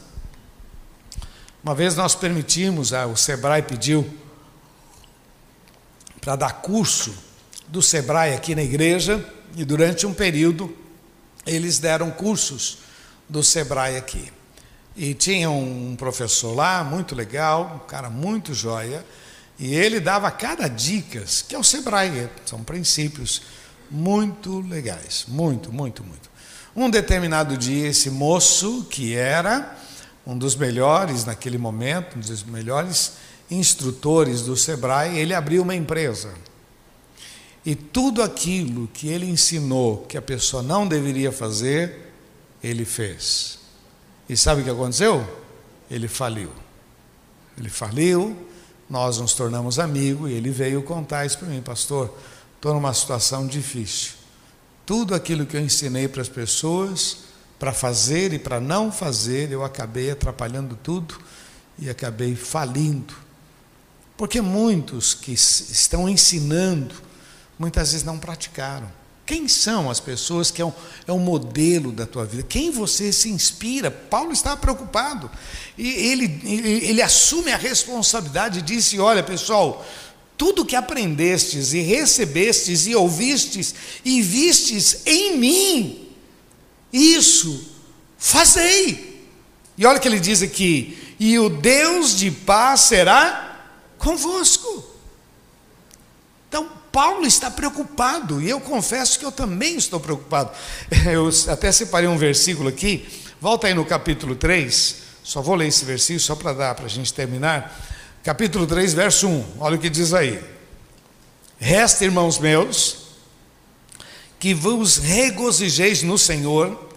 [1.63, 4.09] Uma vez nós permitimos, o Sebrae pediu
[6.19, 7.13] para dar curso
[7.67, 9.23] do Sebrae aqui na igreja,
[9.55, 10.75] e durante um período
[11.45, 12.79] eles deram cursos
[13.29, 14.31] do Sebrae aqui.
[14.95, 19.05] E tinha um professor lá, muito legal, um cara muito joia,
[19.59, 23.43] e ele dava cada dicas, que é o Sebrae, são princípios
[23.89, 26.29] muito legais, muito, muito, muito.
[26.75, 29.77] Um determinado dia, esse moço, que era
[30.25, 33.13] um dos melhores naquele momento, um dos melhores
[33.51, 36.33] instrutores do Sebrae, ele abriu uma empresa.
[37.65, 42.11] E tudo aquilo que ele ensinou que a pessoa não deveria fazer,
[42.63, 43.59] ele fez.
[44.27, 45.25] E sabe o que aconteceu?
[45.89, 46.51] Ele faliu.
[47.57, 48.35] Ele faliu,
[48.93, 52.15] nós nos tornamos amigos e ele veio contar isso para mim, pastor.
[52.55, 54.11] Estou numa situação difícil.
[54.85, 57.23] Tudo aquilo que eu ensinei para as pessoas,
[57.57, 61.19] para fazer e para não fazer, eu acabei atrapalhando tudo
[61.79, 63.15] e acabei falindo.
[64.15, 66.93] Porque muitos que estão ensinando,
[67.57, 68.91] muitas vezes não praticaram.
[69.25, 70.73] Quem são as pessoas que é um,
[71.07, 72.43] é um modelo da tua vida?
[72.43, 73.89] Quem você se inspira?
[73.89, 75.31] Paulo estava preocupado.
[75.77, 79.85] E ele, ele, ele assume a responsabilidade e disse: Olha, pessoal,
[80.37, 86.09] tudo que aprendestes e recebestes e ouvistes e vistes em mim,
[86.91, 87.65] isso
[88.17, 89.25] fazei.
[89.77, 94.83] E olha o que ele diz aqui: e o Deus de paz será convosco.
[96.49, 100.51] Então, Paulo está preocupado, e eu confesso que eu também estou preocupado.
[101.11, 103.09] Eu até separei um versículo aqui,
[103.41, 106.89] volta aí no capítulo 3, só vou ler esse versículo só para dar, para a
[106.89, 107.75] gente terminar.
[108.23, 110.39] Capítulo 3, verso 1, olha o que diz aí.
[111.57, 112.97] Resta, irmãos meus,
[114.39, 116.91] que vos regozijeis no Senhor,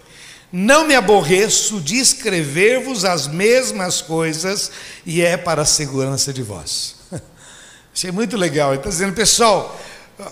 [0.53, 4.71] não me aborreço de escrever-vos as mesmas coisas,
[5.07, 6.97] e é para a segurança de vós.
[7.97, 8.73] Achei muito legal.
[8.73, 9.81] Ele está dizendo, pessoal,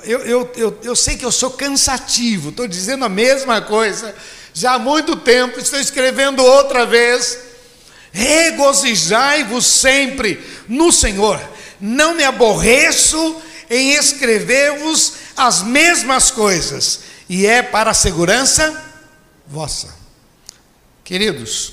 [0.02, 4.14] eu, eu, eu, eu sei que eu sou cansativo, estou dizendo a mesma coisa
[4.52, 7.38] já há muito tempo, estou escrevendo outra vez.
[8.12, 11.40] Regozijai-vos sempre no Senhor,
[11.80, 17.00] não me aborreço em escrever-vos as mesmas coisas,
[17.30, 18.78] e é para a segurança
[19.46, 19.88] vossa.
[21.02, 21.72] Queridos,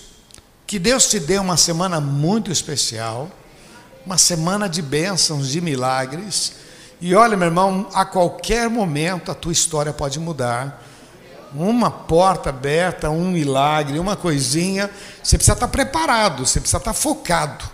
[0.66, 3.30] que Deus te dê uma semana muito especial,
[4.06, 6.54] uma semana de bênçãos, de milagres
[7.02, 10.86] e olha, meu irmão, a qualquer momento a tua história pode mudar.
[11.52, 14.88] Uma porta aberta, um milagre, uma coisinha,
[15.22, 17.66] você precisa estar preparado, você precisa estar focado.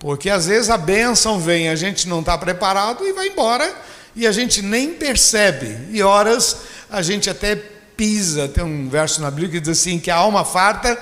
[0.00, 3.72] Porque às vezes a bênção vem, a gente não está preparado e vai embora
[4.16, 5.86] e a gente nem percebe.
[5.92, 6.56] E horas
[6.90, 8.48] a gente até pisa.
[8.48, 10.98] Tem um verso na Bíblia que diz assim: que a alma farta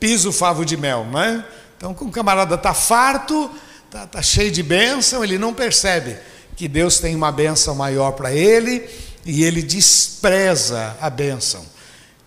[0.00, 1.44] pisa o favo de mel, não é?
[1.76, 3.48] Então, quando o camarada está farto,
[3.90, 6.16] está tá cheio de bênção, ele não percebe
[6.56, 8.88] que Deus tem uma bênção maior para ele
[9.26, 11.66] e ele despreza a bênção.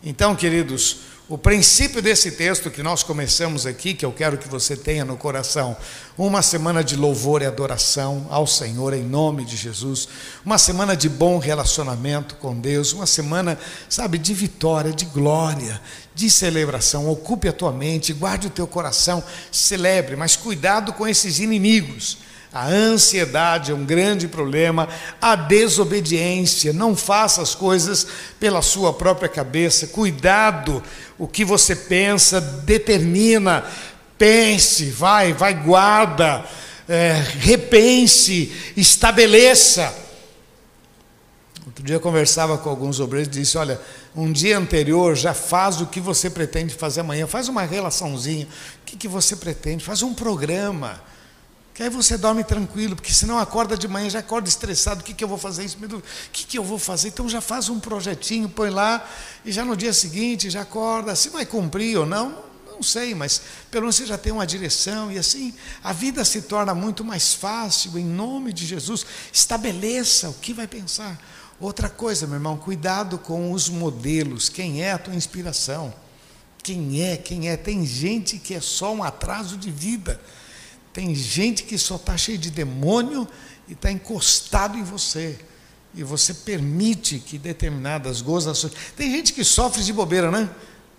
[0.03, 0.97] Então, queridos,
[1.33, 5.17] o princípio desse texto que nós começamos aqui, que eu quero que você tenha no
[5.17, 5.75] coração,
[6.15, 10.07] uma semana de louvor e adoração ao Senhor em nome de Jesus,
[10.45, 13.57] uma semana de bom relacionamento com Deus, uma semana,
[13.89, 15.81] sabe, de vitória, de glória,
[16.13, 17.09] de celebração.
[17.09, 22.19] Ocupe a tua mente, guarde o teu coração, celebre, mas cuidado com esses inimigos
[22.53, 24.87] A ansiedade é um grande problema,
[25.19, 28.05] a desobediência, não faça as coisas
[28.39, 29.87] pela sua própria cabeça.
[29.87, 30.83] Cuidado,
[31.17, 33.65] o que você pensa determina.
[34.19, 36.45] Pense, vai, vai, guarda,
[36.87, 39.91] é, repense, estabeleça.
[41.65, 43.81] Outro dia eu conversava com alguns obreiros e disse: Olha,
[44.15, 48.45] um dia anterior já faz o que você pretende fazer amanhã, faz uma relaçãozinha.
[48.45, 49.83] O que, que você pretende?
[49.83, 51.01] Faz um programa
[51.73, 55.13] que aí você dorme tranquilo, porque senão acorda de manhã, já acorda estressado, o que,
[55.13, 55.77] que eu vou fazer isso?
[55.83, 56.01] O
[56.31, 57.07] que, que eu vou fazer?
[57.07, 59.03] Então já faz um projetinho, põe lá,
[59.43, 63.41] e já no dia seguinte já acorda, se vai cumprir ou não, não sei, mas
[63.71, 65.53] pelo menos você já tem uma direção, e assim
[65.83, 70.67] a vida se torna muito mais fácil, em nome de Jesus, estabeleça o que vai
[70.67, 71.19] pensar.
[71.59, 75.93] Outra coisa, meu irmão, cuidado com os modelos, quem é a tua inspiração?
[76.61, 77.57] Quem é, quem é?
[77.57, 80.19] Tem gente que é só um atraso de vida.
[80.93, 83.27] Tem gente que só está cheio de demônio
[83.67, 85.37] e está encostado em você.
[85.95, 88.73] E você permite que determinadas gozações.
[88.95, 90.49] Tem gente que sofre de bobeira, né?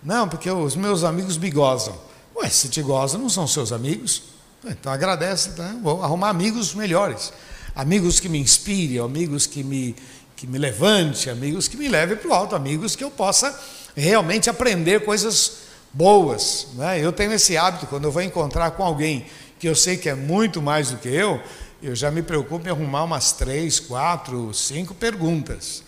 [0.03, 1.97] Não, porque os meus amigos me gozam.
[2.35, 4.23] Ué, se te gozam, não são seus amigos?
[4.63, 5.75] Então agradece, tá?
[5.81, 7.31] vou arrumar amigos melhores.
[7.75, 9.95] Amigos que me inspirem, amigos que me,
[10.35, 13.57] que me levante, amigos que me levem para o alto, amigos que eu possa
[13.95, 16.67] realmente aprender coisas boas.
[16.73, 17.03] Né?
[17.03, 19.25] Eu tenho esse hábito, quando eu vou encontrar com alguém
[19.59, 21.41] que eu sei que é muito mais do que eu,
[21.81, 25.83] eu já me preocupo em arrumar umas três, quatro, cinco perguntas.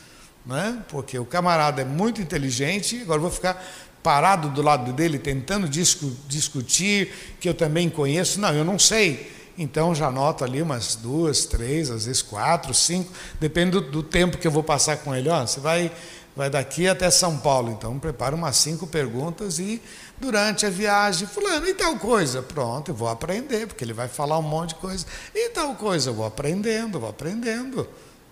[0.45, 0.81] Né?
[0.87, 3.61] Porque o camarada é muito inteligente, agora vou ficar
[4.01, 8.39] parado do lado dele tentando discu discutir, que eu também conheço.
[8.39, 9.35] Não, eu não sei.
[9.57, 14.37] Então já anoto ali umas duas, três, às vezes quatro, cinco, depende do, do tempo
[14.37, 15.27] que eu vou passar com ele.
[15.27, 15.91] Ó, você vai,
[16.37, 17.97] vai daqui até São Paulo, então.
[17.97, 19.81] Prepara umas cinco perguntas e
[20.19, 24.37] durante a viagem, fulano, e tal coisa, pronto, eu vou aprender, porque ele vai falar
[24.37, 27.87] um monte de coisa, e tal coisa, eu vou aprendendo, vou aprendendo,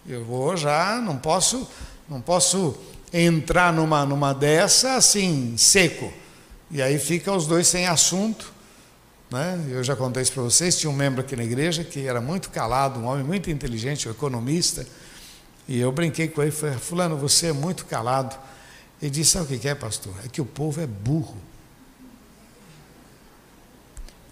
[0.08, 1.68] eu vou já, não posso,
[2.08, 2.76] não posso
[3.14, 6.12] entrar numa, numa dessa assim, seco,
[6.72, 8.52] e aí fica os dois sem assunto,
[9.30, 9.64] né?
[9.70, 12.50] eu já contei isso para vocês, tinha um membro aqui na igreja que era muito
[12.50, 14.88] calado, um homem muito inteligente, um economista,
[15.68, 18.38] e eu brinquei com ele, falei, fulano, você é muito calado,
[19.02, 20.14] ele disse, sabe o que é, pastor?
[20.24, 21.38] É que o povo é burro.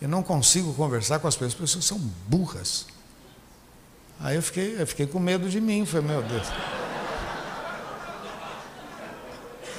[0.01, 2.85] Eu não consigo conversar com as pessoas, as pessoas são burras.
[4.19, 6.47] Aí eu fiquei, eu fiquei com medo de mim, falei, meu Deus.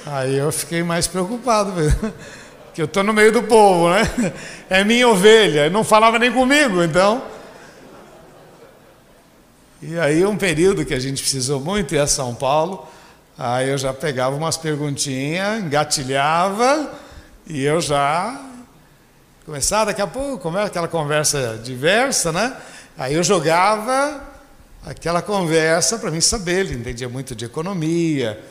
[0.05, 1.71] Aí eu fiquei mais preocupado,
[2.65, 4.03] porque eu estou no meio do povo, né?
[4.69, 7.34] É minha ovelha, não falava nem comigo, então.
[9.81, 12.87] E aí um período que a gente precisou muito ir a São Paulo,
[13.37, 16.91] aí eu já pegava umas perguntinhas, engatilhava,
[17.47, 18.41] e eu já
[19.45, 22.57] Começar daqui a pouco, começa aquela conversa diversa, né?
[22.97, 24.27] Aí eu jogava
[24.83, 28.43] aquela conversa para mim saber, ele entendia muito de economia.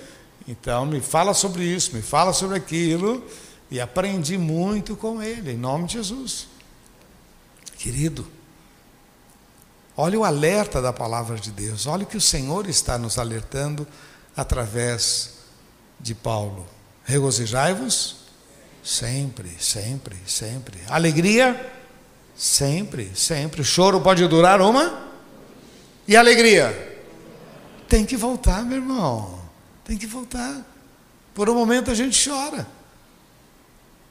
[0.47, 3.25] Então, me fala sobre isso, me fala sobre aquilo.
[3.73, 6.47] E aprendi muito com ele, em nome de Jesus.
[7.77, 8.25] Querido,
[9.97, 13.87] olha o alerta da palavra de Deus, olha o que o Senhor está nos alertando
[14.37, 15.35] através
[16.01, 16.67] de Paulo.
[17.05, 18.25] Regozijai-vos
[18.85, 20.79] Sempre, sempre, sempre.
[20.91, 21.73] Alegria?
[22.37, 23.65] Sempre, sempre.
[23.65, 25.09] Choro pode durar uma?
[26.07, 27.01] E alegria?
[27.89, 29.41] Tem que voltar, meu irmão.
[29.87, 30.63] Tem que voltar.
[31.33, 32.67] Por um momento a gente chora.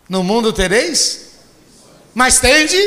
[0.09, 1.33] No mundo tereis?
[2.15, 2.77] Mas tende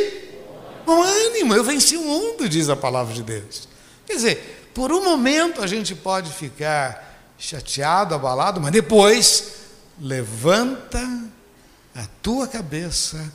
[0.92, 1.54] um ânimo.
[1.54, 3.68] Eu venci o mundo, diz a palavra de Deus.
[4.06, 9.54] Quer dizer, por um momento a gente pode ficar chateado, abalado, mas depois
[10.00, 11.00] levanta
[11.94, 13.32] a tua cabeça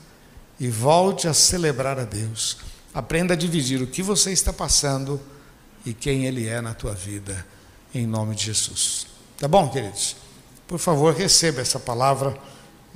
[0.60, 2.58] e volte a celebrar a Deus.
[2.93, 5.20] Aprenda a dividir o que você está passando
[5.86, 7.45] e quem Ele é na tua vida,
[7.93, 9.08] em nome de Jesus.
[9.38, 10.16] Tá bom, queridos?
[10.68, 12.38] Por favor, receba essa palavra,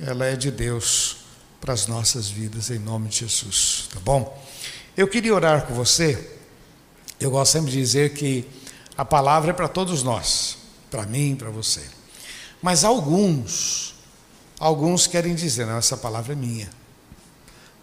[0.00, 1.16] ela é de Deus
[1.60, 3.88] para as nossas vidas, em nome de Jesus.
[3.92, 4.45] Tá bom?
[4.96, 6.32] Eu queria orar com você.
[7.20, 8.48] Eu gosto sempre de dizer que
[8.96, 10.56] a palavra é para todos nós,
[10.90, 11.82] para mim, para você.
[12.62, 13.96] Mas alguns
[14.58, 16.70] Alguns querem dizer, não, essa palavra é minha.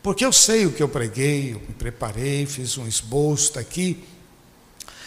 [0.02, 4.04] Porque eu sei o que eu preguei, eu me preparei, fiz um esboço, aqui.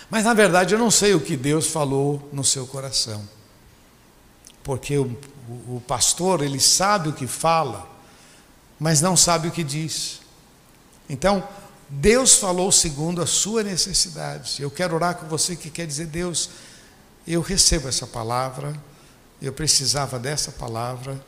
[0.09, 3.29] Mas na verdade eu não sei o que Deus falou no seu coração.
[4.63, 5.19] Porque o,
[5.69, 7.89] o pastor, ele sabe o que fala,
[8.79, 10.21] mas não sabe o que diz.
[11.09, 11.47] Então,
[11.89, 14.61] Deus falou segundo a sua necessidade.
[14.61, 16.51] Eu quero orar com você que quer dizer, Deus,
[17.27, 18.75] eu recebo essa palavra,
[19.41, 21.21] eu precisava dessa palavra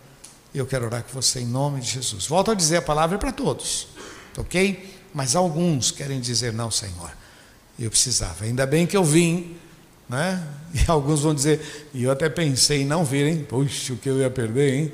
[0.54, 2.26] eu quero orar com você em nome de Jesus.
[2.26, 3.86] Volto a dizer, a palavra é para todos,
[4.36, 4.98] ok?
[5.12, 7.10] mas alguns querem dizer: Não, Senhor,
[7.78, 8.44] eu precisava.
[8.44, 9.56] Ainda bem que eu vim,
[10.08, 10.46] né?
[10.74, 13.46] E alguns vão dizer: E eu até pensei em não vir, hein?
[13.48, 14.92] Puxa, o que eu ia perder, hein?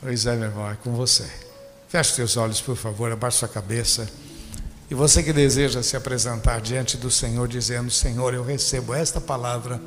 [0.00, 1.28] Pois é, meu irmão, é com você.
[1.88, 4.08] Feche seus olhos, por favor, abaixe sua cabeça.
[4.92, 9.80] E você que deseja se apresentar diante do Senhor, dizendo: Senhor, eu recebo esta palavra,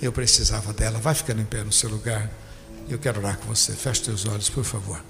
[0.00, 0.98] eu precisava dela.
[0.98, 2.30] Vai ficando em pé no seu lugar.
[2.88, 3.74] Eu quero orar com você.
[3.74, 5.04] Feche seus olhos, por favor.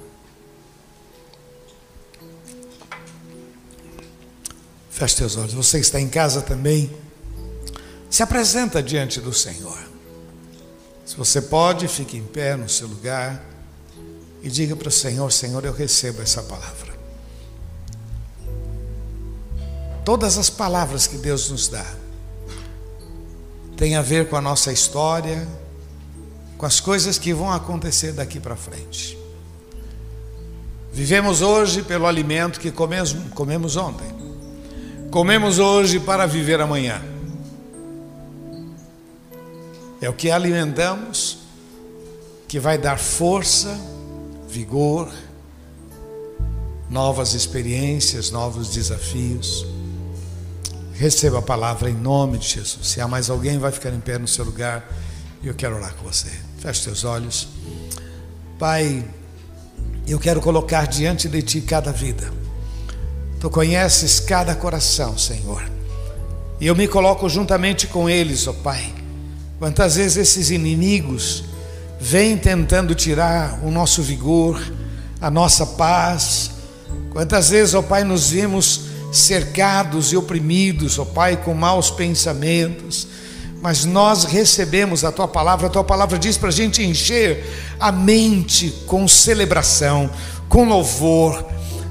[4.91, 5.55] Feche seus olhos.
[5.55, 6.91] Você está em casa também.
[8.11, 9.79] Se apresenta diante do Senhor.
[11.07, 13.41] Se você pode, fique em pé no seu lugar
[14.43, 16.88] e diga para o Senhor: Senhor, eu recebo essa palavra.
[20.09, 21.85] Todas as palavras que Deus nos dá
[23.77, 25.47] têm a ver com a nossa história,
[26.57, 29.19] com as coisas que vão acontecer daqui para frente.
[30.91, 34.09] Vivemos hoje pelo alimento que comemos, comemos ontem.
[35.11, 37.03] Comemos hoje para viver amanhã.
[40.01, 41.41] É o que alimentamos
[42.49, 43.79] que vai dar força,
[44.49, 45.13] vigor,
[46.89, 49.67] novas experiências, novos desafios.
[50.99, 52.87] Receba a palavra em nome de Jesus.
[52.87, 54.87] Se há mais alguém, vai ficar em pé no seu lugar
[55.43, 56.31] e eu quero orar com você.
[56.59, 57.49] Feche seus olhos.
[58.59, 59.05] Pai,
[60.07, 62.39] eu quero colocar diante de Ti cada vida
[63.41, 65.63] Tu conheces cada coração, Senhor.
[66.61, 68.93] E eu me coloco juntamente com eles, ó oh Pai.
[69.61, 71.45] Quantas vezes esses inimigos
[72.01, 74.61] vêm tentando tirar o nosso vigor,
[75.21, 76.51] a nossa paz.
[77.13, 78.83] Quantas vezes, ó oh Pai, nos vimos
[79.13, 83.07] cercados e oprimidos, ó oh Pai, com maus pensamentos.
[83.61, 87.45] Mas nós recebemos a tua palavra, a tua palavra diz para a gente encher
[87.81, 90.09] a mente com celebração,
[90.49, 91.45] com louvor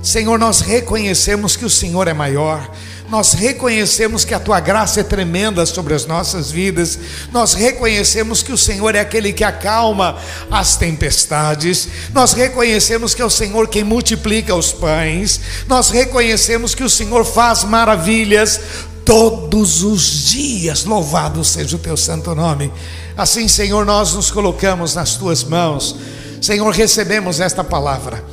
[0.07, 2.71] Senhor, nós reconhecemos que o Senhor é maior,
[3.09, 6.99] nós reconhecemos que a tua graça é tremenda sobre as nossas vidas,
[7.31, 10.17] nós reconhecemos que o Senhor é aquele que acalma
[10.51, 16.83] as tempestades, nós reconhecemos que é o Senhor quem multiplica os pães, nós reconhecemos que
[16.83, 18.59] o Senhor faz maravilhas
[19.05, 22.71] todos os dias, louvado seja o teu santo nome.
[23.15, 25.95] Assim, Senhor, nós nos colocamos nas tuas mãos,
[26.41, 28.23] Senhor, recebemos esta palavra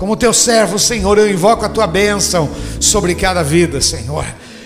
[0.00, 2.48] como teu servo, Senhor, eu invoco a tua bênção
[2.80, 4.24] sobre cada vida, Senhor.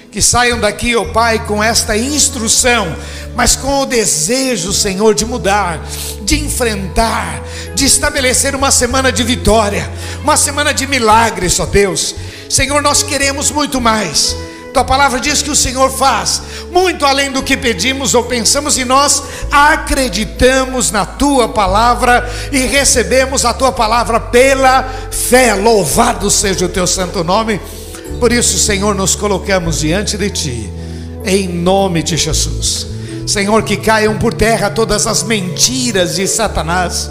[0.09, 2.97] Que saiam daqui, ó oh Pai, com esta instrução,
[3.35, 5.85] mas com o desejo, Senhor, de mudar,
[6.23, 7.43] de enfrentar,
[7.75, 9.91] de estabelecer uma semana de vitória,
[10.23, 12.15] uma semana de milagres, ó Deus.
[12.49, 14.37] Senhor, nós queremos muito mais.
[14.75, 18.85] Tua palavra diz que o Senhor faz muito além do que pedimos ou pensamos, e
[18.85, 25.55] nós acreditamos na tua palavra e recebemos a tua palavra pela fé.
[25.55, 27.61] Louvado seja o teu santo nome.
[28.19, 30.73] Por isso, Senhor, nos colocamos diante de ti,
[31.25, 32.89] em nome de Jesus.
[33.29, 37.09] Senhor, que caiam por terra todas as mentiras de Satanás.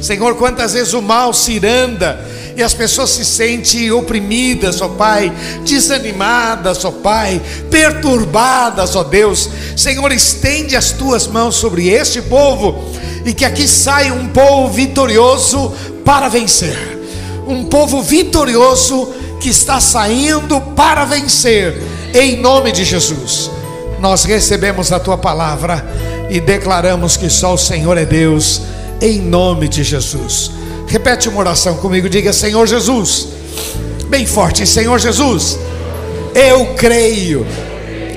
[0.00, 2.24] Senhor, quantas vezes o mal se iranda
[2.56, 5.32] e as pessoas se sentem oprimidas, ó Pai,
[5.64, 7.40] desanimadas, ó Pai,
[7.70, 9.48] perturbadas, ó Deus.
[9.76, 12.90] Senhor, estende as tuas mãos sobre este povo
[13.24, 15.72] e que aqui saia um povo vitorioso
[16.04, 16.96] para vencer.
[17.46, 21.80] Um povo vitorioso que está saindo para vencer,
[22.14, 23.50] em nome de Jesus.
[24.00, 25.84] Nós recebemos a tua palavra
[26.30, 28.62] e declaramos que só o Senhor é Deus,
[29.00, 30.50] em nome de Jesus.
[30.86, 33.28] Repete uma oração comigo, diga: Senhor Jesus,
[34.08, 35.58] bem forte, Senhor Jesus,
[36.34, 37.46] eu creio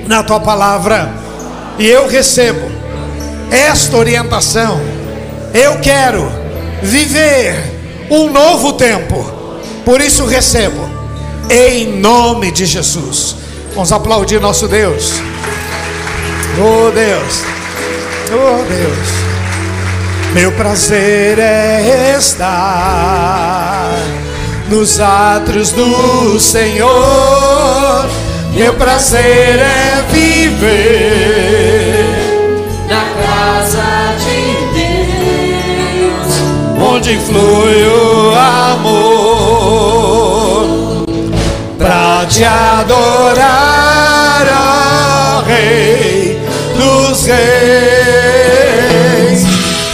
[0.06, 1.12] na tua palavra
[1.78, 2.70] e eu recebo
[3.50, 4.80] esta orientação.
[5.52, 6.30] Eu quero
[6.82, 9.24] viver um novo tempo,
[9.84, 10.88] por isso recebo,
[11.50, 13.36] em nome de Jesus.
[13.74, 15.14] Vamos aplaudir nosso Deus.
[16.58, 17.42] Oh Deus,
[18.32, 19.29] oh Deus.
[20.32, 23.90] Meu prazer é estar
[24.68, 28.08] nos átrios do Senhor.
[28.54, 32.06] Meu prazer é viver
[32.88, 34.68] na casa de
[35.98, 36.32] Deus,
[36.80, 38.32] onde flui o
[38.70, 39.08] amor,
[41.76, 46.38] para te adorar, ó Rei
[46.76, 47.89] dos Reis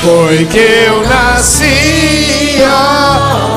[0.07, 2.63] foi que eu nasci,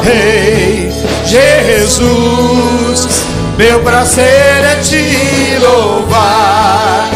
[0.04, 0.92] Rei
[1.24, 3.28] Jesus.
[3.56, 7.08] Meu prazer é te louvar,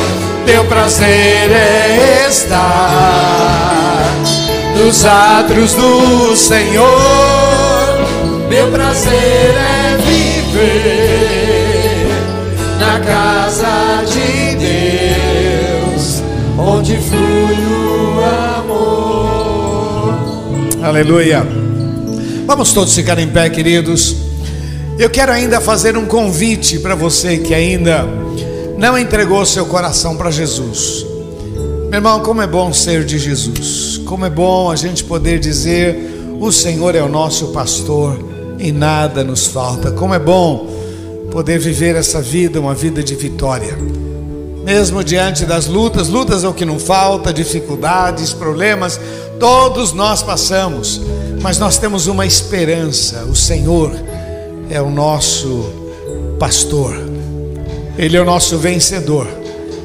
[0.46, 4.06] teu prazer é estar
[4.76, 6.86] nos atos do Senhor.
[8.48, 12.08] Meu prazer é viver
[12.78, 16.22] na casa de Deus,
[16.56, 17.33] onde flui
[20.84, 21.48] Aleluia.
[22.46, 24.18] Vamos todos ficar em pé, queridos.
[25.00, 28.06] Eu quero ainda fazer um convite para você que ainda
[28.78, 31.06] não entregou seu coração para Jesus.
[31.90, 34.02] Meu irmão, como é bom ser de Jesus.
[34.04, 35.98] Como é bom a gente poder dizer:
[36.38, 38.20] O Senhor é o nosso pastor
[38.60, 39.90] e nada nos falta.
[39.90, 40.68] Como é bom
[41.32, 43.78] poder viver essa vida, uma vida de vitória.
[44.64, 49.00] Mesmo diante das lutas, lutas é o que não falta, dificuldades, problemas,
[49.38, 51.02] todos nós passamos,
[51.42, 53.92] mas nós temos uma esperança: o Senhor
[54.70, 55.70] é o nosso
[56.40, 56.96] pastor,
[57.98, 59.28] Ele é o nosso vencedor,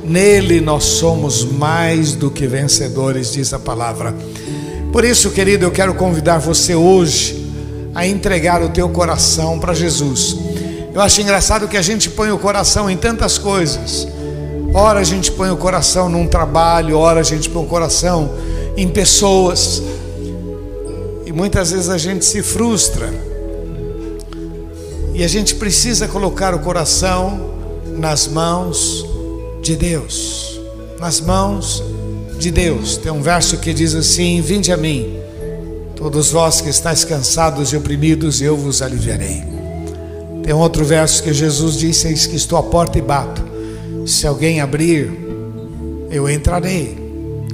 [0.04, 4.14] nele nós somos mais do que vencedores, diz a palavra.
[4.92, 7.52] Por isso, querido, eu quero convidar você hoje
[7.94, 10.36] a entregar o teu coração para Jesus.
[10.94, 14.06] Eu acho engraçado que a gente põe o coração em tantas coisas.
[14.72, 18.30] Ora a gente põe o coração num trabalho, ora a gente põe o coração
[18.76, 19.82] em pessoas.
[21.24, 23.12] E muitas vezes a gente se frustra.
[25.14, 27.50] E a gente precisa colocar o coração
[27.96, 29.04] nas mãos
[29.62, 30.60] de Deus.
[31.00, 31.82] Nas mãos
[32.38, 32.96] de Deus.
[32.96, 35.18] Tem um verso que diz assim: Vinde a mim,
[35.96, 39.42] todos vós que estáis cansados e oprimidos, eu vos aliviarei.
[40.44, 43.47] Tem outro verso que Jesus disse: Eis que estou à porta e bato.
[44.08, 45.12] Se alguém abrir,
[46.10, 46.96] eu entrarei.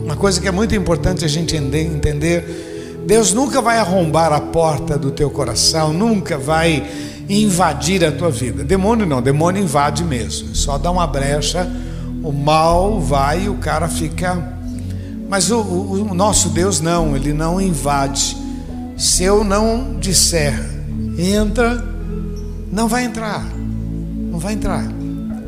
[0.01, 4.97] Uma coisa que é muito importante a gente entender: Deus nunca vai arrombar a porta
[4.97, 6.89] do teu coração, nunca vai
[7.29, 8.63] invadir a tua vida.
[8.63, 10.55] Demônio não, demônio invade mesmo.
[10.55, 11.69] Só dá uma brecha,
[12.23, 14.57] o mal vai e o cara fica.
[15.29, 18.37] Mas o, o, o nosso Deus não, ele não invade.
[18.97, 20.55] Se eu não disser,
[21.19, 21.85] entra,
[22.71, 23.45] não vai entrar.
[24.31, 25.04] Não vai entrar.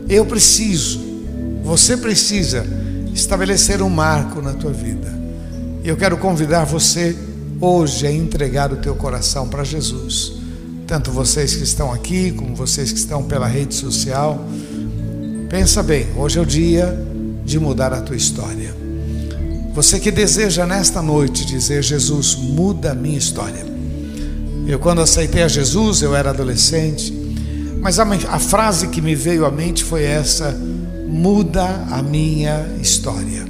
[0.09, 1.00] Eu preciso,
[1.64, 2.64] você precisa
[3.12, 5.12] estabelecer um marco na tua vida.
[5.82, 7.16] E eu quero convidar você
[7.61, 10.34] hoje a entregar o teu coração para Jesus.
[10.86, 14.44] Tanto vocês que estão aqui, como vocês que estão pela rede social.
[15.48, 16.96] Pensa bem, hoje é o dia
[17.44, 18.74] de mudar a tua história.
[19.74, 23.66] Você que deseja nesta noite dizer: Jesus, muda a minha história.
[24.66, 27.12] Eu, quando aceitei a Jesus, eu era adolescente,
[27.80, 30.56] mas a, a frase que me veio à mente foi essa:
[31.08, 33.44] muda a minha história.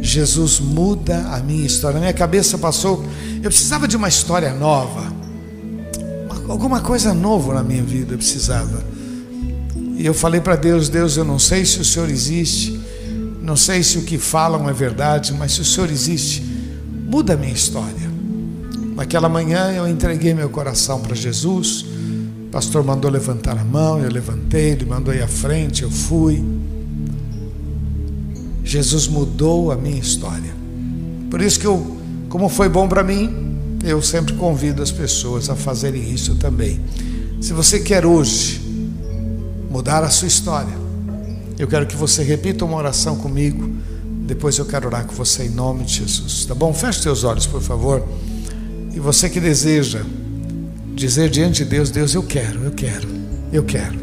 [0.00, 1.94] Jesus muda a minha história.
[1.94, 3.04] Na minha cabeça passou,
[3.36, 5.12] eu precisava de uma história nova,
[6.48, 8.82] alguma coisa nova na minha vida eu precisava.
[9.96, 12.80] E eu falei para Deus: Deus, eu não sei se o Senhor existe,
[13.40, 16.42] não sei se o que falam é verdade, mas se o Senhor existe,
[17.06, 18.10] muda a minha história.
[18.96, 21.84] Naquela manhã eu entreguei meu coração para Jesus.
[22.52, 26.44] Pastor mandou levantar a mão, eu levantei, ele mandou ir à frente, eu fui.
[28.62, 30.52] Jesus mudou a minha história.
[31.30, 31.96] Por isso que eu,
[32.28, 36.78] como foi bom para mim, eu sempre convido as pessoas a fazerem isso também.
[37.40, 38.60] Se você quer hoje
[39.70, 40.76] mudar a sua história,
[41.58, 43.66] eu quero que você repita uma oração comigo.
[44.26, 46.44] Depois eu quero orar com você em nome de Jesus.
[46.44, 46.74] Tá bom?
[46.74, 48.06] Feche seus olhos, por favor.
[48.94, 50.04] E você que deseja
[50.94, 53.08] dizer diante de Deus: Deus, eu quero, eu quero,
[53.52, 53.98] eu quero,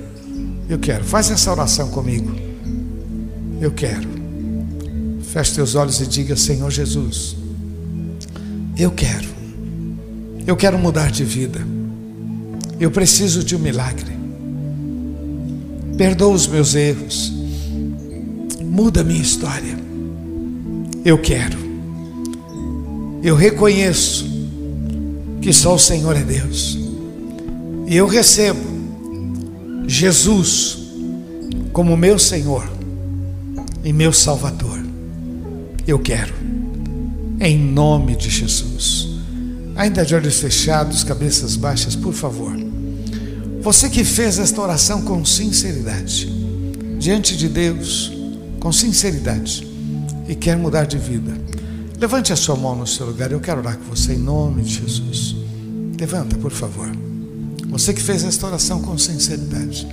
[0.70, 1.04] eu quero.
[1.04, 2.36] Faz essa oração comigo.
[3.62, 4.08] Eu quero.
[5.22, 7.36] Feche teus olhos e diga: Senhor Jesus,
[8.78, 9.28] eu quero.
[10.48, 11.60] Eu quero mudar de vida.
[12.80, 14.18] Eu preciso de um milagre.
[15.98, 17.34] Perdoa os meus erros.
[18.64, 19.78] Muda a minha história.
[21.04, 21.58] Eu quero.
[23.22, 24.26] Eu reconheço
[25.42, 26.79] que só o Senhor é Deus.
[27.90, 28.60] E eu recebo
[29.88, 30.78] Jesus
[31.74, 32.72] como meu Senhor
[33.84, 34.80] e meu Salvador.
[35.88, 36.36] Eu quero.
[37.40, 39.08] Em nome de Jesus.
[39.76, 42.56] Ainda de olhos fechados, cabeças baixas, por favor.
[43.64, 46.32] Você que fez esta oração com sinceridade,
[47.00, 48.12] diante de Deus,
[48.60, 49.68] com sinceridade,
[50.28, 51.36] e quer mudar de vida,
[52.00, 53.32] levante a sua mão no seu lugar.
[53.32, 55.36] Eu quero orar com você em nome de Jesus.
[56.00, 57.09] Levanta, por favor.
[57.70, 59.88] Você que fez esta oração com sinceridade,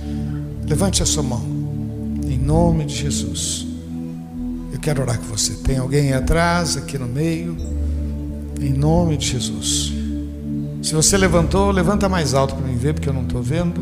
[0.67, 1.43] levante a sua mão,
[2.27, 3.65] em nome de Jesus.
[4.73, 5.53] Eu quero orar com você.
[5.53, 7.55] Tem alguém atrás, aqui no meio?
[8.59, 9.93] Em nome de Jesus.
[10.81, 13.81] Se você levantou, levanta mais alto para mim ver, porque eu não estou vendo.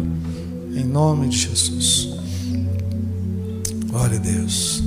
[0.76, 2.10] Em nome de Jesus.
[3.88, 4.84] Glória a Deus.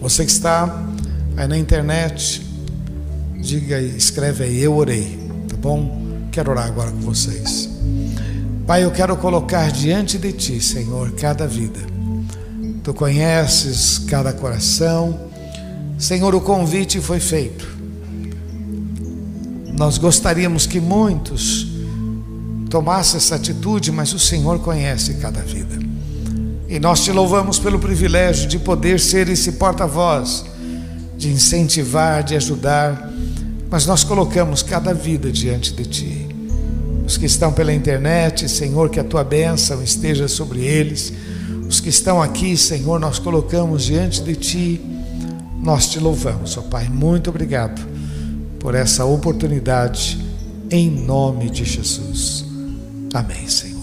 [0.00, 0.86] Você que está
[1.36, 2.46] aí na internet,
[3.40, 5.18] diga aí, escreve aí, eu orei,
[5.48, 6.26] tá bom?
[6.30, 7.67] Quero orar agora com vocês.
[8.68, 11.80] Pai, eu quero colocar diante de Ti, Senhor, cada vida.
[12.84, 15.18] Tu conheces cada coração.
[15.98, 17.66] Senhor, o convite foi feito.
[19.72, 21.66] Nós gostaríamos que muitos
[22.68, 25.78] tomassem essa atitude, mas o Senhor conhece cada vida.
[26.68, 30.44] E nós te louvamos pelo privilégio de poder ser esse porta-voz,
[31.16, 33.10] de incentivar, de ajudar,
[33.70, 36.27] mas nós colocamos cada vida diante de Ti.
[37.08, 41.10] Os que estão pela internet, Senhor, que a Tua bênção esteja sobre eles.
[41.66, 44.80] Os que estão aqui, Senhor, nós colocamos diante de Ti,
[45.62, 46.86] nós te louvamos, ó Pai.
[46.90, 47.80] Muito obrigado
[48.60, 50.22] por essa oportunidade,
[50.70, 52.44] em nome de Jesus.
[53.14, 53.77] Amém, Senhor.